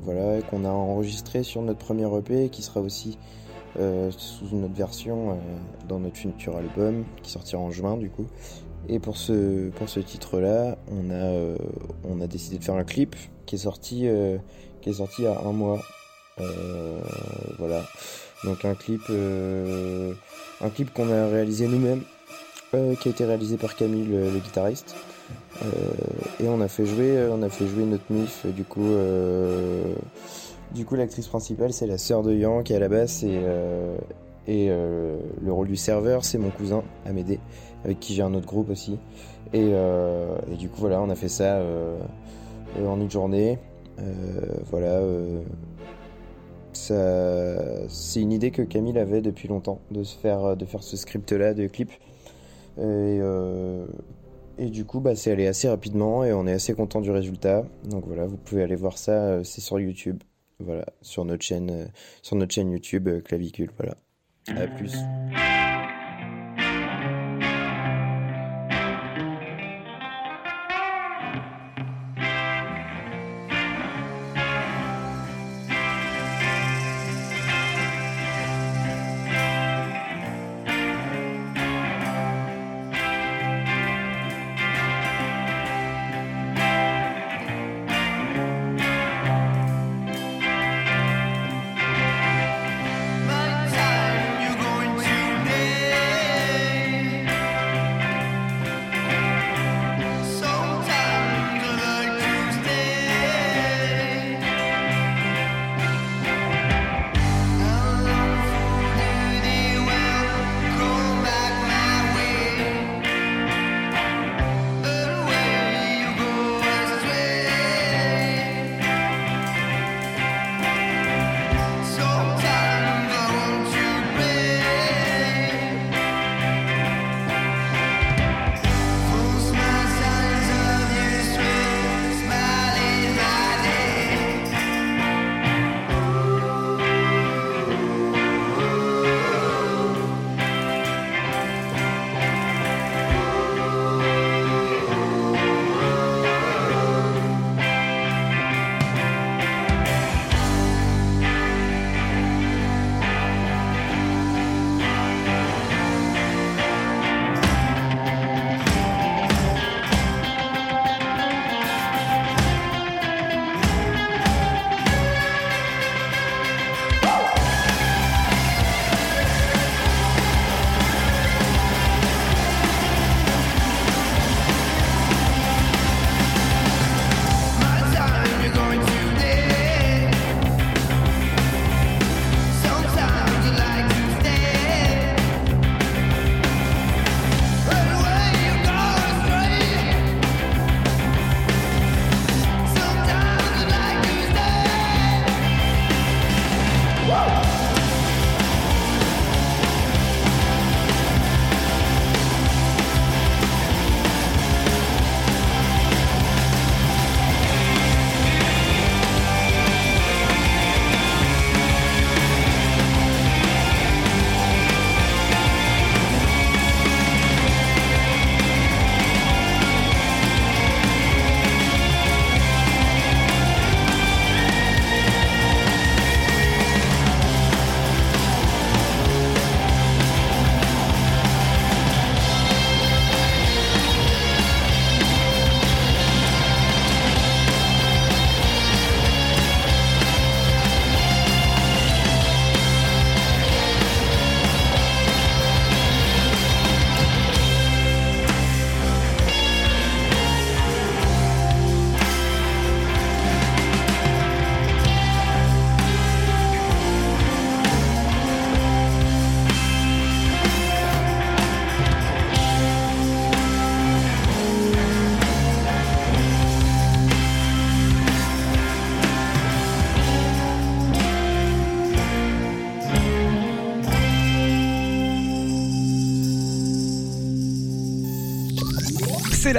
Voilà, 0.02 0.42
qu'on 0.42 0.64
a 0.64 0.70
enregistré 0.70 1.42
sur 1.42 1.62
notre 1.62 1.78
premier 1.78 2.06
EP, 2.16 2.48
qui 2.48 2.62
sera 2.62 2.80
aussi 2.80 3.18
sous 3.76 4.48
une 4.50 4.64
autre 4.64 4.74
version 4.74 5.38
dans 5.88 6.00
notre 6.00 6.16
futur 6.16 6.56
album, 6.56 7.04
qui 7.22 7.30
sortira 7.30 7.60
en 7.60 7.70
juin 7.70 7.96
du 7.96 8.10
coup. 8.10 8.26
Et 8.88 8.98
pour 8.98 9.16
ce, 9.16 9.70
pour 9.70 9.88
ce 9.88 10.00
titre-là, 10.00 10.78
on, 10.90 11.10
a, 11.10 11.54
on 12.04 12.20
a 12.20 12.26
décidé 12.26 12.58
de 12.58 12.64
faire 12.64 12.74
un 12.74 12.84
clip 12.84 13.14
qui 13.46 13.54
est 13.56 13.58
sorti, 13.58 14.08
qui 14.80 14.90
est 14.90 14.94
sorti 14.94 15.22
il 15.22 15.24
y 15.24 15.28
a 15.28 15.40
un 15.40 15.52
mois. 15.52 15.80
Voilà. 17.58 17.82
Donc 18.44 18.64
un 18.64 18.74
clip, 18.74 19.02
euh, 19.10 20.14
un 20.60 20.70
clip 20.70 20.92
qu'on 20.92 21.10
a 21.10 21.26
réalisé 21.26 21.66
nous-mêmes, 21.68 22.02
euh, 22.74 22.94
qui 22.94 23.08
a 23.08 23.10
été 23.10 23.24
réalisé 23.24 23.56
par 23.56 23.76
Camille, 23.76 24.06
le, 24.06 24.38
guitariste. 24.38 24.96
Euh, 25.62 25.66
et 26.42 26.48
on 26.48 26.60
a 26.60 26.68
fait 26.68 26.86
jouer, 26.86 27.28
on 27.30 27.42
a 27.42 27.50
fait 27.50 27.66
jouer 27.66 27.84
notre 27.84 28.10
mif. 28.10 28.46
Du 28.46 28.64
coup, 28.64 28.88
du 30.74 30.84
coup, 30.84 30.94
l'actrice 30.94 31.26
principale, 31.26 31.72
c'est 31.72 31.86
la 31.86 31.98
sœur 31.98 32.22
de 32.22 32.32
Yan 32.32 32.62
qui 32.62 32.72
est 32.72 32.76
à 32.76 32.80
la 32.80 32.88
basse 32.88 33.22
et 33.22 33.40
et 34.48 34.68
le 34.68 35.52
rôle 35.52 35.68
du 35.68 35.76
serveur, 35.76 36.24
c'est 36.24 36.38
mon 36.38 36.50
cousin 36.50 36.82
Amédée, 37.06 37.38
avec 37.84 38.00
qui 38.00 38.14
j'ai 38.14 38.22
un 38.22 38.34
autre 38.34 38.46
groupe 38.46 38.70
aussi. 38.70 38.98
Et, 39.52 39.68
et 39.68 40.56
du 40.56 40.68
coup, 40.68 40.80
voilà, 40.80 41.00
on 41.02 41.10
a 41.10 41.14
fait 41.14 41.28
ça 41.28 41.60
en 42.82 43.00
une 43.00 43.10
journée. 43.10 43.58
Voilà. 44.70 45.02
C'est 46.76 48.20
une 48.20 48.32
idée 48.32 48.50
que 48.50 48.62
Camille 48.62 48.98
avait 48.98 49.22
depuis 49.22 49.48
longtemps 49.48 49.80
de 49.90 50.02
se 50.02 50.16
faire, 50.16 50.56
de 50.56 50.64
faire 50.64 50.82
ce 50.82 50.96
script-là 50.96 51.54
de 51.54 51.66
clip. 51.66 51.90
Et, 52.80 53.18
euh, 53.20 53.86
et 54.58 54.70
du 54.70 54.84
coup, 54.84 55.00
bah, 55.00 55.14
c'est 55.14 55.32
allé 55.32 55.46
assez 55.46 55.68
rapidement 55.68 56.24
et 56.24 56.32
on 56.32 56.46
est 56.46 56.52
assez 56.52 56.74
content 56.74 57.00
du 57.00 57.10
résultat. 57.10 57.64
Donc 57.84 58.04
voilà, 58.06 58.26
vous 58.26 58.36
pouvez 58.36 58.62
aller 58.62 58.76
voir 58.76 58.98
ça, 58.98 59.12
euh, 59.12 59.44
c'est 59.44 59.60
sur 59.60 59.78
YouTube. 59.80 60.22
Voilà, 60.60 60.84
sur 61.00 61.24
notre 61.24 61.42
chaîne, 61.42 61.70
euh, 61.70 61.86
sur 62.22 62.36
notre 62.36 62.54
chaîne 62.54 62.70
YouTube 62.70 63.08
Clavicule. 63.24 63.70
Voilà. 63.78 63.96
À 64.48 64.66
plus. 64.66 64.94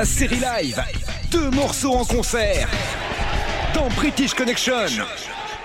La 0.02 0.06
série 0.06 0.40
live. 0.40 0.84
Deux 1.30 1.52
morceaux 1.52 1.94
en 1.94 2.04
concert. 2.04 2.68
Dans 3.76 3.88
British 3.90 4.34
Connection. 4.34 4.88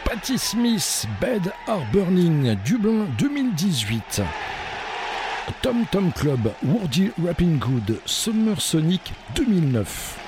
Patti 0.04 0.36
Smith, 0.36 1.06
Bed 1.22 1.50
Are 1.66 1.80
Burning, 1.90 2.54
Dublin 2.62 3.06
2018. 3.16 4.20
Tom 5.62 5.86
Tom 5.90 6.12
Club, 6.12 6.52
Woody 6.62 7.12
Rapping 7.24 7.58
Good, 7.58 7.98
Summer 8.04 8.60
Sonic 8.60 9.10
2009. 9.36 10.25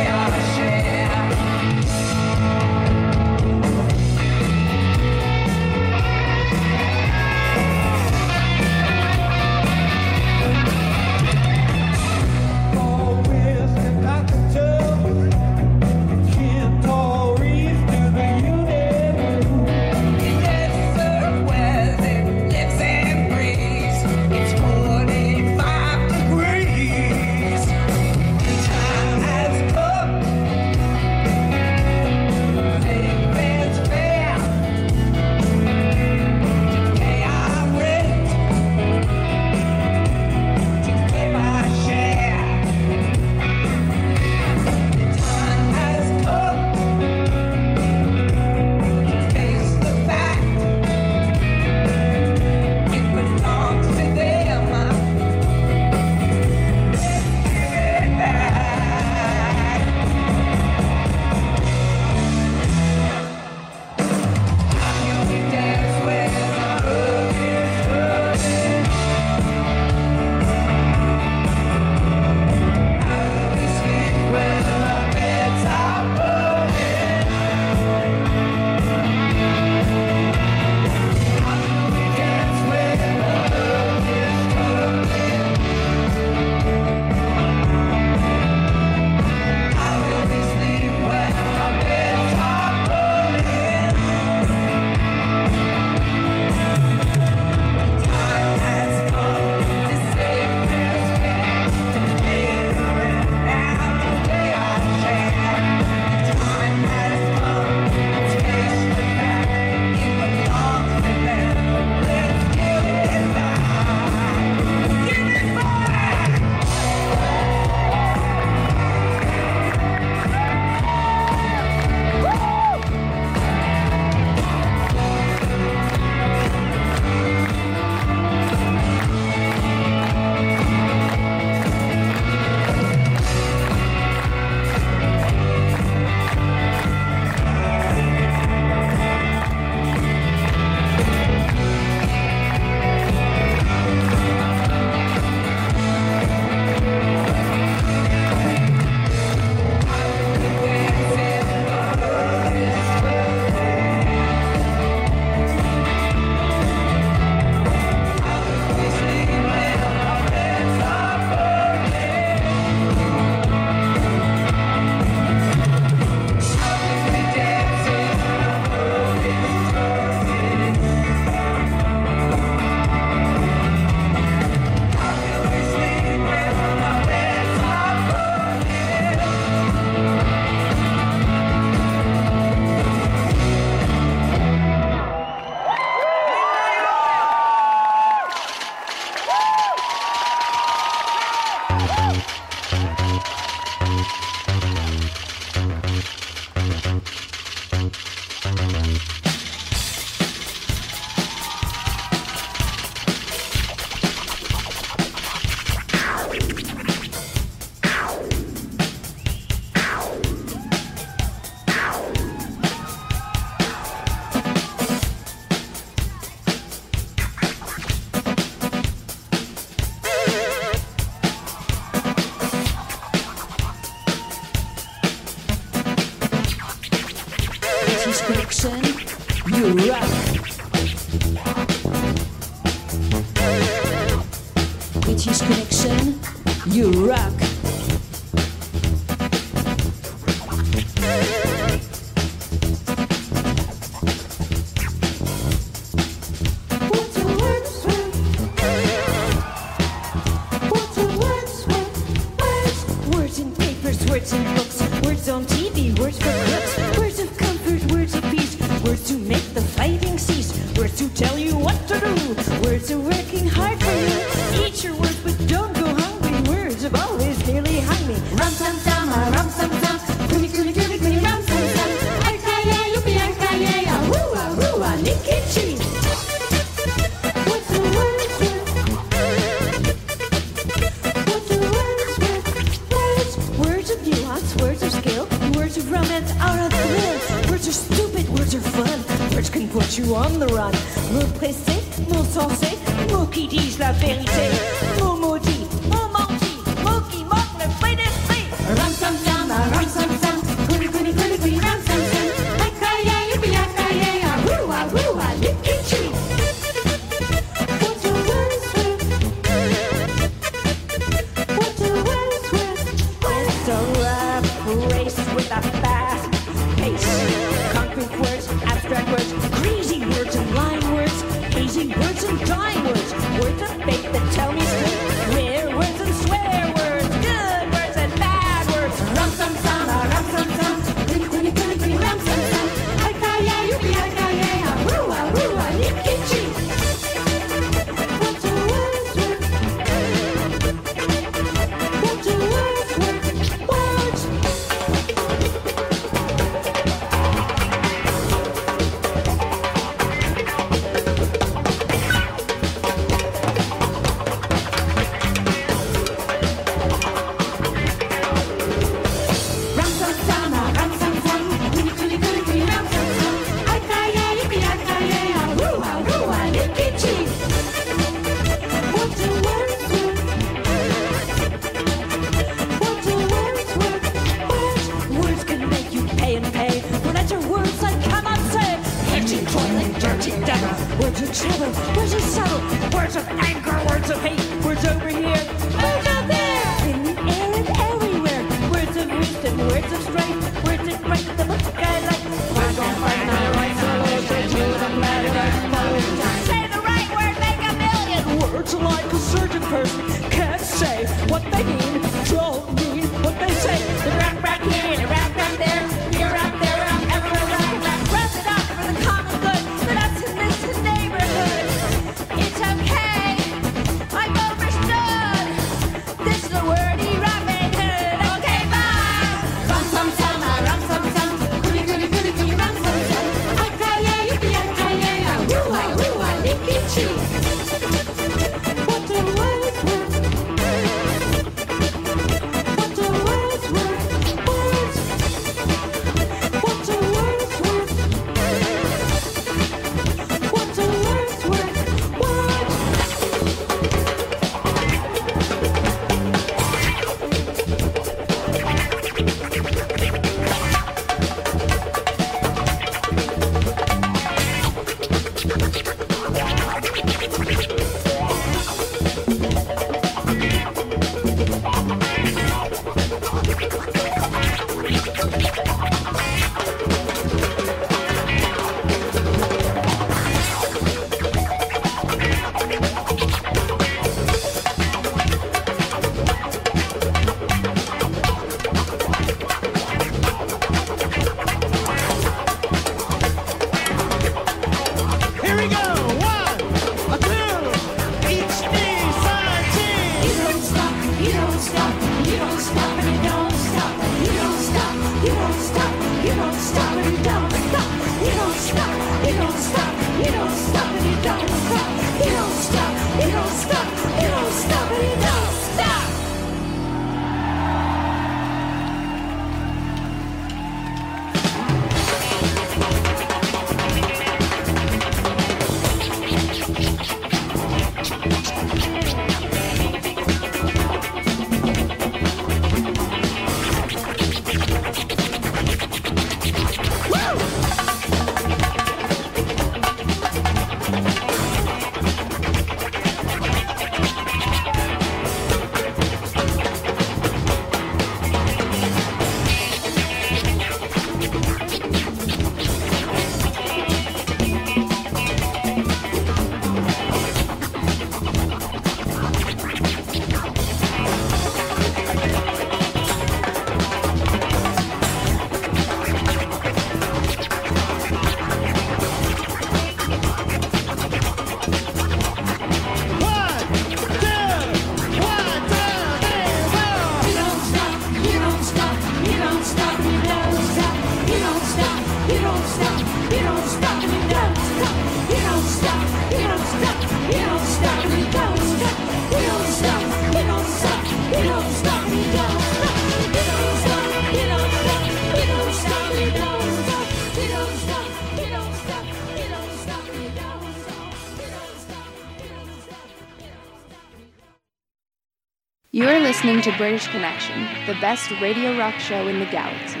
To 596.66 596.76
British 596.78 597.06
Connection, 597.06 597.68
the 597.86 597.94
best 598.00 598.28
radio 598.40 598.76
rock 598.76 598.98
show 598.98 599.28
in 599.28 599.38
the 599.38 599.46
galaxy. 599.46 600.00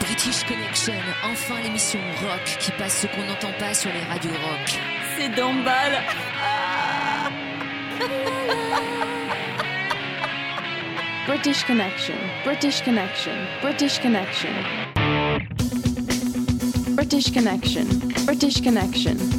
British 0.00 0.42
Connection, 0.42 0.94
enfin 1.22 1.60
l'émission 1.62 2.00
rock 2.20 2.42
qui 2.58 2.72
passe 2.72 3.02
ce 3.02 3.06
qu'on 3.06 3.24
n'entend 3.26 3.52
pas 3.60 3.74
sur 3.74 3.92
les 3.92 4.00
radios 4.00 4.32
rock. 4.32 4.80
C'est 5.16 5.28
d'emballe. 5.28 6.02
British 11.28 11.64
Connection, 11.64 12.16
British 12.44 12.82
Connection, 12.82 13.36
British 13.62 14.00
Connection. 14.00 14.50
British 16.96 17.32
Connection, 17.32 17.84
British 18.26 18.60
Connection. 18.60 19.33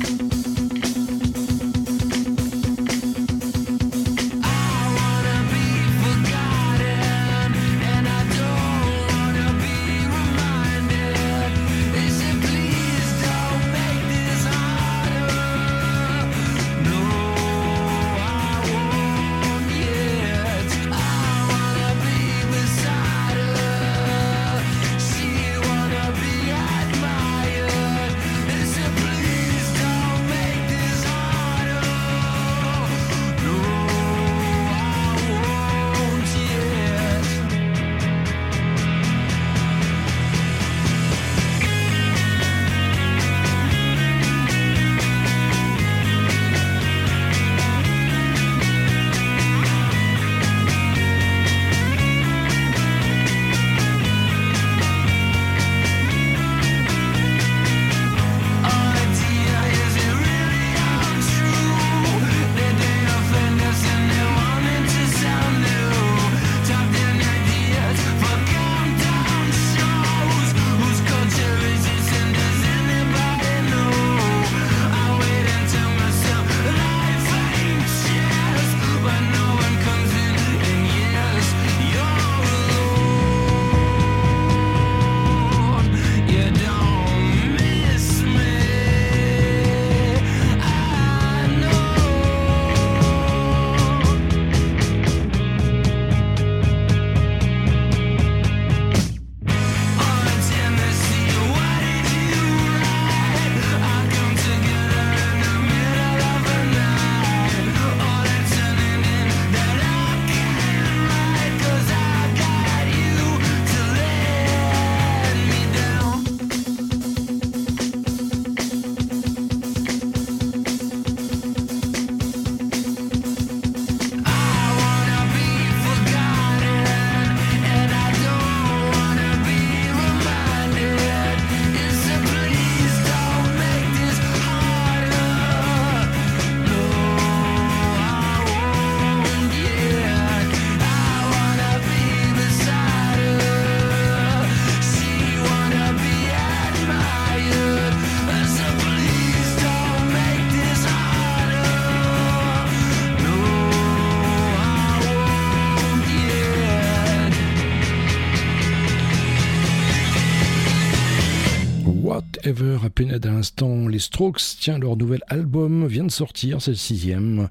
Ever 162.46 162.78
à 162.86 162.92
peine 162.92 163.12
à 163.12 163.18
l'instant, 163.18 163.88
les 163.88 163.98
Strokes, 163.98 164.40
tiens, 164.60 164.78
leur 164.78 164.98
nouvel 164.98 165.24
album 165.30 165.88
vient 165.88 166.04
de 166.04 166.12
sortir, 166.12 166.62
c'est 166.62 166.72
le 166.72 166.78
sixième. 166.78 167.50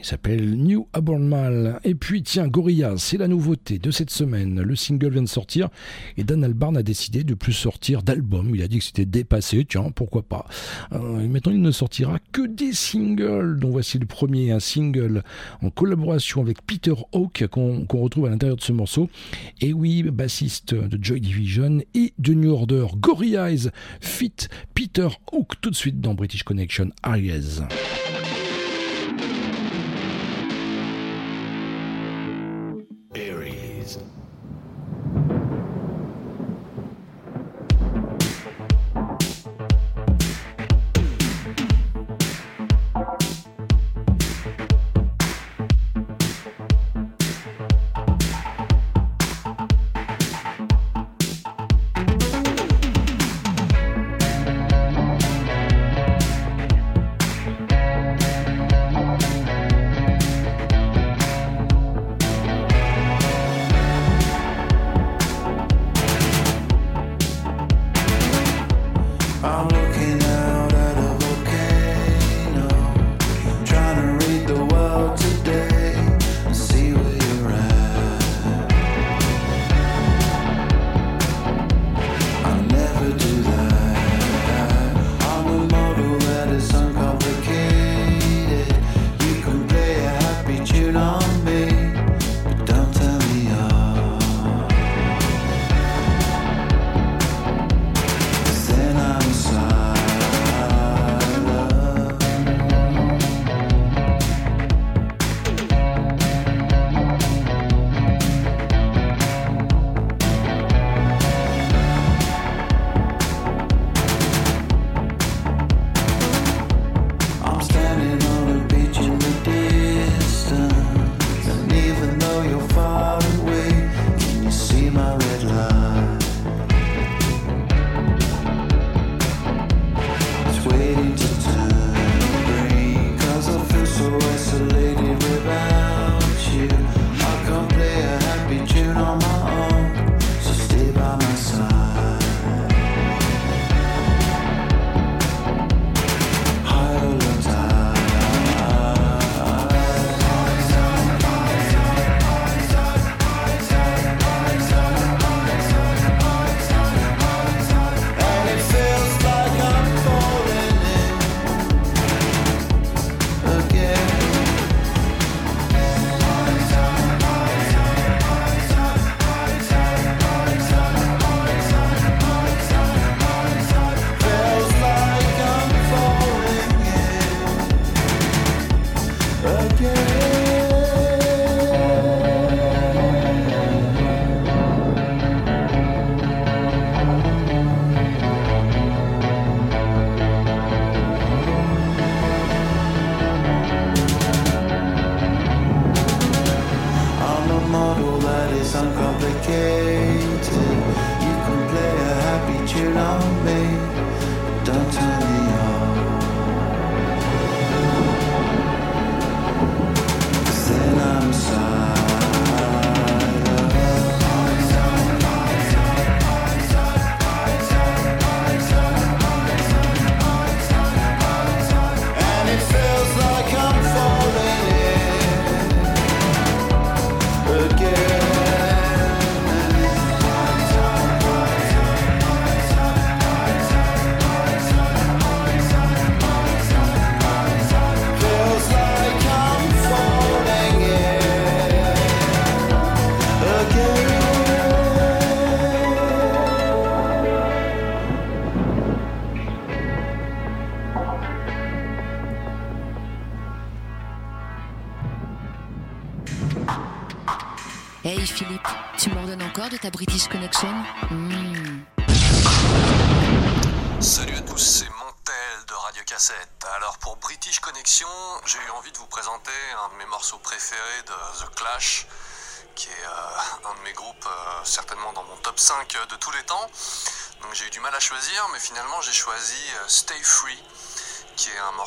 Il 0.00 0.06
s'appelle 0.06 0.56
New 0.56 0.88
Abnormal. 0.94 1.78
Et 1.84 1.94
puis, 1.94 2.22
tiens, 2.22 2.48
Gorillaz, 2.48 2.96
c'est 2.96 3.18
la 3.18 3.28
nouveauté 3.28 3.78
de 3.78 3.90
cette 3.90 4.08
semaine. 4.08 4.62
Le 4.62 4.74
single 4.74 5.10
vient 5.10 5.22
de 5.22 5.28
sortir 5.28 5.68
et 6.16 6.24
Dan 6.24 6.42
Albarn 6.42 6.74
a 6.78 6.82
décidé 6.82 7.22
de 7.22 7.34
plus 7.34 7.52
sortir 7.52 8.02
d'album. 8.02 8.54
Il 8.54 8.62
a 8.62 8.68
dit 8.68 8.78
que 8.78 8.84
c'était 8.84 9.04
dépassé, 9.04 9.66
tiens, 9.68 9.90
pourquoi 9.94 10.22
pas. 10.22 10.46
Euh, 10.92 11.28
maintenant, 11.28 11.52
il 11.52 11.60
ne 11.60 11.70
sortira 11.70 12.18
que 12.32 12.46
des 12.46 12.72
singles, 12.72 13.58
dont 13.58 13.68
voici 13.68 13.98
le 13.98 14.06
premier, 14.06 14.52
un 14.52 14.60
single 14.60 15.22
en 15.60 15.68
collaboration 15.68 16.40
avec 16.40 16.62
Peter 16.62 16.94
Hawke 17.12 17.46
qu'on 17.48 17.84
retrouve 17.92 18.24
à 18.24 18.30
l'intérieur 18.30 18.56
de 18.56 18.62
ce 18.62 18.72
morceau. 18.72 19.10
Et 19.60 19.74
oui, 19.74 20.02
bassiste 20.04 20.74
de 20.74 20.98
Joy 21.02 21.20
Division 21.20 21.80
et 21.92 22.14
de 22.18 22.32
New 22.32 22.50
Order, 22.50 22.86
Gorillaz, 22.96 23.70
fit 24.00 24.32
Peter 24.74 25.08
Hawke, 25.30 25.60
tout 25.60 25.70
de 25.70 25.76
suite 25.76 26.00
dans 26.00 26.14
British 26.14 26.42
Connection. 26.42 26.88
Aries. 27.02 27.60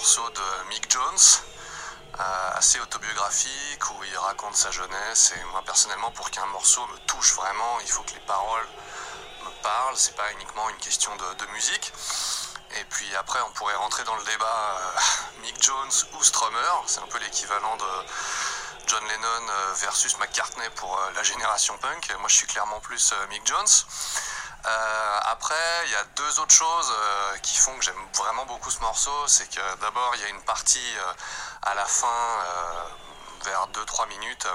Morceau 0.04 0.30
de 0.32 0.68
Mick 0.68 0.92
Jones, 0.92 1.26
euh, 2.20 2.50
assez 2.56 2.78
autobiographique, 2.82 3.90
où 3.90 4.04
il 4.04 4.18
raconte 4.18 4.54
sa 4.54 4.70
jeunesse. 4.70 5.32
Et 5.34 5.44
moi 5.46 5.62
personnellement, 5.66 6.12
pour 6.12 6.30
qu'un 6.30 6.46
morceau 6.48 6.86
me 6.88 6.98
touche 7.08 7.34
vraiment, 7.36 7.80
il 7.80 7.90
faut 7.90 8.04
que 8.04 8.12
les 8.12 8.26
paroles 8.28 8.68
me 9.46 9.64
parlent. 9.64 9.96
C'est 9.96 10.18
pas 10.18 10.30
uniquement 10.34 10.70
une 10.72 10.76
question 10.76 11.16
de, 11.16 11.46
de 11.46 11.52
musique. 11.54 11.94
Et 12.76 12.84
puis 12.90 13.16
après, 13.16 13.40
on 13.48 13.52
pourrait 13.54 13.76
rentrer 13.76 14.04
dans 14.04 14.18
le 14.18 14.26
débat 14.26 14.76
euh, 14.76 15.00
Mick 15.44 15.64
Jones 15.64 15.94
ou 16.16 16.22
Strummer. 16.22 16.84
C'est 16.86 17.00
un 17.00 17.08
peu 17.08 17.20
l'équivalent 17.20 17.78
de 17.78 18.06
John 18.88 19.08
Lennon 19.08 19.48
euh, 19.50 19.74
versus 19.76 20.18
McCartney 20.18 20.70
pour 20.76 21.00
la 21.16 21.24
génération 21.24 21.78
punk. 21.78 22.14
Moi, 22.20 22.28
je 22.28 22.36
suis 22.36 22.48
clairement 22.48 22.82
plus 22.82 23.14
Mick 23.30 23.48
Jones. 23.48 23.86
Euh, 24.66 25.20
après, 25.24 25.86
il 25.86 25.92
y 25.92 25.96
a 25.96 26.04
deux 26.16 26.40
autres 26.40 26.54
choses 26.54 26.92
euh, 26.92 27.38
qui 27.40 27.58
font 27.58 27.76
que 27.78 27.84
j'aime 27.84 28.08
vraiment 28.16 28.46
beaucoup 28.46 28.72
ce 28.72 28.80
morceau. 28.80 29.28
C'est 29.28 29.50
que 29.50 29.76
d'abord, 29.82 30.14
il 30.16 30.22
y 30.22 30.26
a 30.26 30.30
une 30.30 30.44
partie 30.44 30.98
euh, 30.98 31.14
à 31.64 31.76
la 31.76 31.86
fin, 31.86 32.08
vers 33.44 33.68
2-3 33.70 34.08
minutes. 34.08 34.48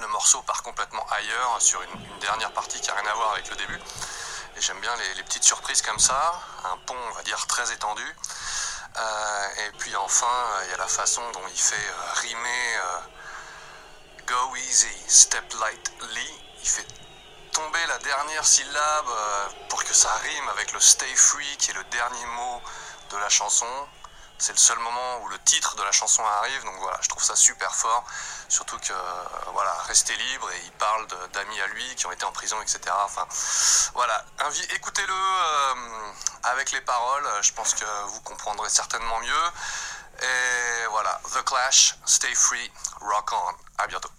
le 0.00 0.06
morceau 0.08 0.40
part 0.42 0.62
complètement 0.62 1.04
ailleurs 1.10 1.56
sur 1.60 1.82
une, 1.82 2.18
dernière 2.20 2.52
partie 2.52 2.80
qui 2.80 2.90
a 2.90 2.94
rien 2.94 3.10
à 3.10 3.14
voir 3.14 3.32
avec 3.32 3.50
le 3.50 3.56
début. 3.56 3.80
Et 4.56 4.60
j'aime 4.60 4.80
bien 4.80 4.94
les, 5.16 5.22
petites 5.22 5.44
surprises 5.44 5.82
comme 5.82 5.98
ça. 5.98 6.40
Un 6.64 6.76
pont, 6.86 6.96
on 7.10 7.14
va 7.14 7.22
dire, 7.22 7.46
très 7.46 7.70
étendu. 7.72 8.06
Et 9.58 9.70
puis 9.78 9.94
enfin, 9.96 10.26
il 10.64 10.70
y 10.70 10.74
a 10.74 10.76
la 10.78 10.88
façon 10.88 11.22
dont 11.32 11.46
il 11.50 11.60
fait 11.60 11.90
rimer 12.22 12.78
Go 14.26 14.56
easy, 14.56 14.94
step 15.08 15.54
lightly. 15.60 16.28
Il 16.62 16.68
fait 16.68 16.86
tomber 17.58 17.86
la 17.88 17.98
dernière 17.98 18.46
syllabe 18.46 19.08
euh, 19.08 19.48
pour 19.68 19.82
que 19.82 19.92
ça 19.92 20.14
rime 20.22 20.48
avec 20.50 20.72
le 20.72 20.78
stay 20.78 21.12
free 21.16 21.56
qui 21.58 21.72
est 21.72 21.74
le 21.74 21.82
dernier 21.84 22.26
mot 22.26 22.62
de 23.10 23.16
la 23.16 23.28
chanson. 23.28 23.66
C'est 24.38 24.52
le 24.52 24.58
seul 24.58 24.78
moment 24.78 25.22
où 25.22 25.28
le 25.28 25.38
titre 25.40 25.74
de 25.74 25.82
la 25.82 25.90
chanson 25.90 26.22
arrive, 26.40 26.62
donc 26.62 26.76
voilà, 26.78 26.96
je 27.02 27.08
trouve 27.08 27.24
ça 27.24 27.34
super 27.34 27.74
fort. 27.74 28.04
Surtout 28.48 28.78
que, 28.78 28.92
euh, 28.92 29.24
voilà, 29.52 29.72
rester 29.88 30.14
libre 30.14 30.48
et 30.52 30.60
il 30.66 30.72
parle 30.72 31.08
d'amis 31.32 31.60
à 31.60 31.66
lui 31.66 31.96
qui 31.96 32.06
ont 32.06 32.12
été 32.12 32.24
en 32.24 32.30
prison, 32.30 32.62
etc. 32.62 32.78
Enfin, 33.04 33.26
voilà, 33.94 34.24
écoutez-le 34.76 35.12
euh, 35.12 36.12
avec 36.44 36.70
les 36.70 36.80
paroles, 36.82 37.26
je 37.42 37.52
pense 37.54 37.74
que 37.74 37.86
vous 38.06 38.20
comprendrez 38.20 38.70
certainement 38.70 39.18
mieux. 39.18 39.46
Et 40.22 40.86
voilà, 40.90 41.20
The 41.34 41.44
Clash, 41.44 41.96
Stay 42.06 42.34
Free, 42.36 42.70
Rock 43.00 43.32
On. 43.32 43.82
À 43.82 43.86
bientôt. 43.88 44.10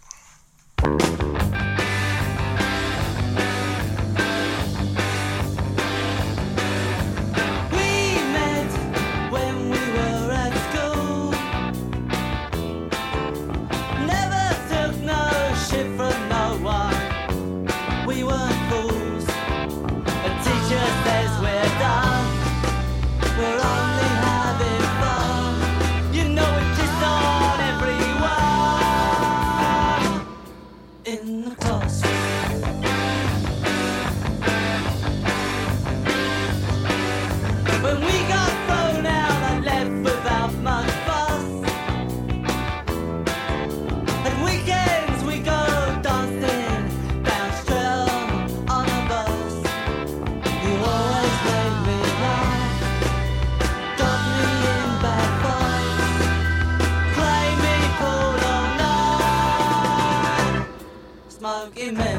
Amen. 61.89 62.18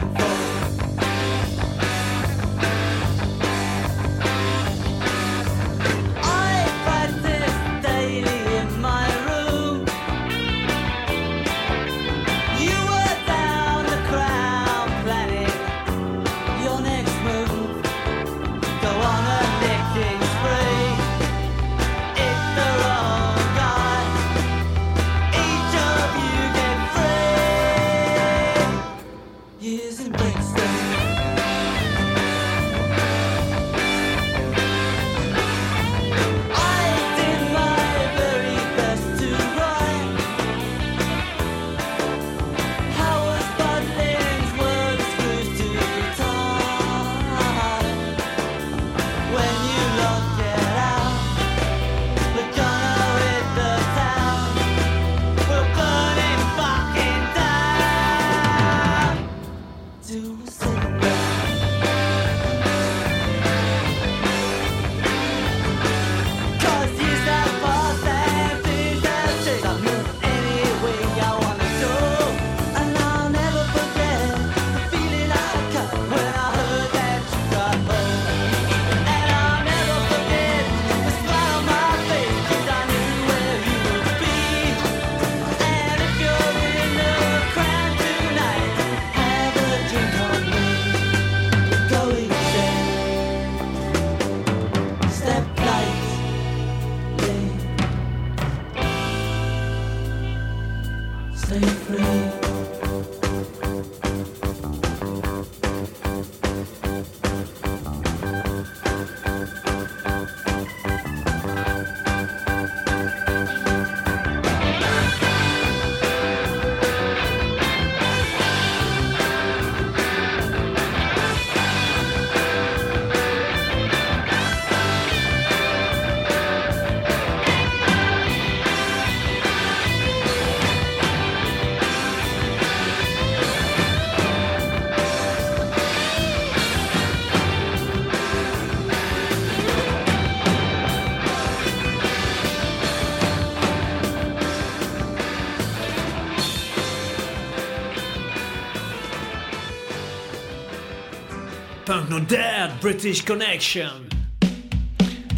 British 152.81 153.25
Connection. 153.25 153.89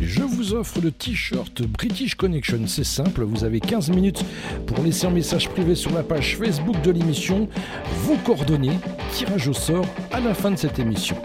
Je 0.01 0.23
vous 0.23 0.53
offre 0.55 0.81
le 0.81 0.91
t-shirt 0.91 1.63
British 1.63 2.15
Connection. 2.15 2.67
C'est 2.67 2.85
simple, 2.85 3.23
vous 3.23 3.45
avez 3.45 3.61
15 3.61 3.91
minutes 3.91 4.25
pour 4.67 4.83
laisser 4.83 5.07
un 5.07 5.11
message 5.11 5.49
privé 5.49 5.75
sur 5.75 5.93
la 5.93 6.03
page 6.03 6.37
Facebook 6.37 6.81
de 6.83 6.91
l'émission. 6.91 7.49
Vos 8.03 8.17
coordonnées, 8.25 8.79
tirage 9.13 9.49
au 9.49 9.53
sort 9.53 9.87
à 10.13 10.21
la 10.21 10.35
fin 10.35 10.51
de 10.51 10.57
cette 10.57 10.79
émission. 10.79 11.17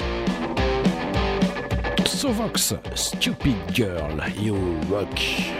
Sovox, 2.05 2.75
Stupid 2.95 3.57
Girl, 3.73 4.23
You 4.41 4.55
Rock. 4.91 5.56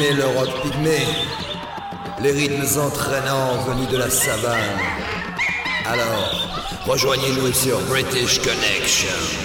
rythmer 0.00 0.14
leur 0.14 0.32
rock 0.34 0.62
pygmée, 0.62 1.06
les 2.20 2.30
rythmes 2.30 2.80
entraînants 2.80 3.62
venus 3.68 3.88
de 3.88 3.98
la 3.98 4.08
savane. 4.08 4.78
Alors, 5.86 6.48
rejoignez-nous 6.86 7.52
sur 7.52 7.78
British 7.80 8.40
Connection. 8.40 9.39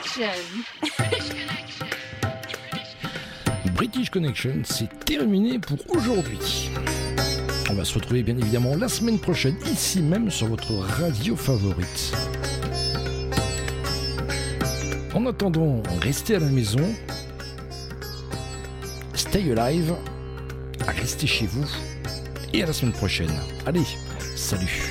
Connection. 0.00 0.24
British 3.74 4.10
Connection, 4.10 4.62
c'est 4.64 4.88
terminé 5.04 5.58
pour 5.58 5.78
aujourd'hui. 5.94 6.70
On 7.68 7.74
va 7.74 7.84
se 7.84 7.94
retrouver 7.94 8.22
bien 8.22 8.36
évidemment 8.38 8.76
la 8.76 8.88
semaine 8.88 9.18
prochaine, 9.18 9.56
ici 9.70 10.00
même 10.00 10.30
sur 10.30 10.46
votre 10.46 10.72
radio 10.72 11.36
favorite. 11.36 12.14
En 15.14 15.26
attendant, 15.26 15.82
restez 16.00 16.36
à 16.36 16.38
la 16.38 16.48
maison, 16.48 16.94
stay 19.14 19.52
alive, 19.52 19.94
restez 20.86 21.26
chez 21.26 21.46
vous 21.46 21.68
et 22.54 22.62
à 22.62 22.66
la 22.66 22.72
semaine 22.72 22.94
prochaine. 22.94 23.32
Allez, 23.66 23.84
salut 24.34 24.89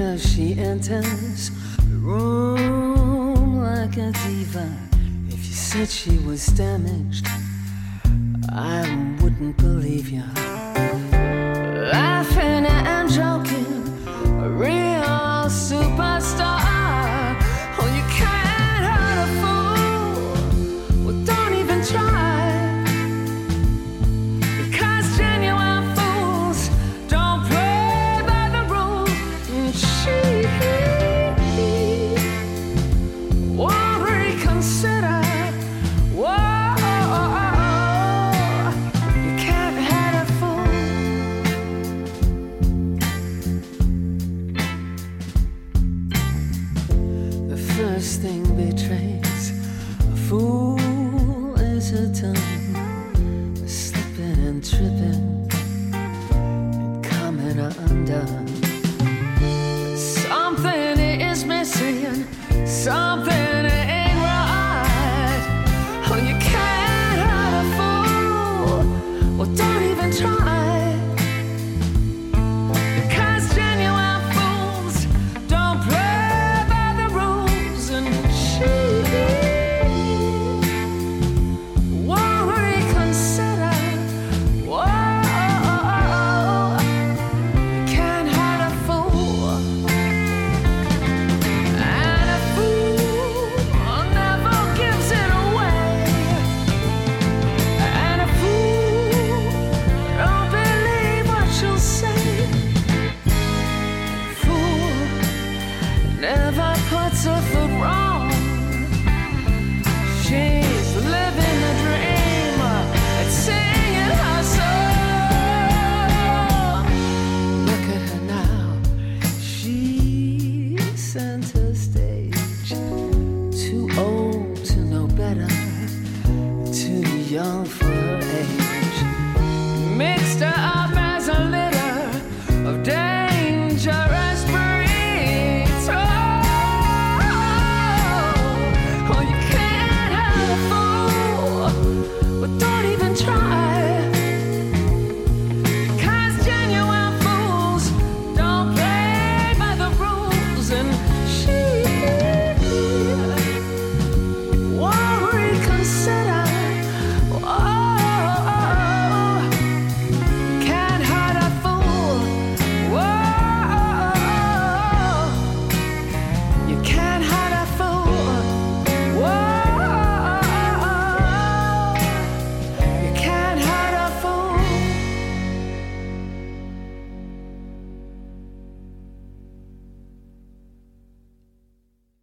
How 0.00 0.16
she 0.16 0.58
enters 0.58 1.50
the 1.76 1.96
room 1.98 3.60
like 3.60 3.98
a 3.98 4.10
diva. 4.12 4.74
If 5.28 5.46
you 5.46 5.52
said 5.52 5.90
she 5.90 6.16
was 6.20 6.46
damaged, 6.46 7.26
I 8.48 9.16
wouldn't 9.20 9.58
believe 9.58 10.08
you. 10.08 10.22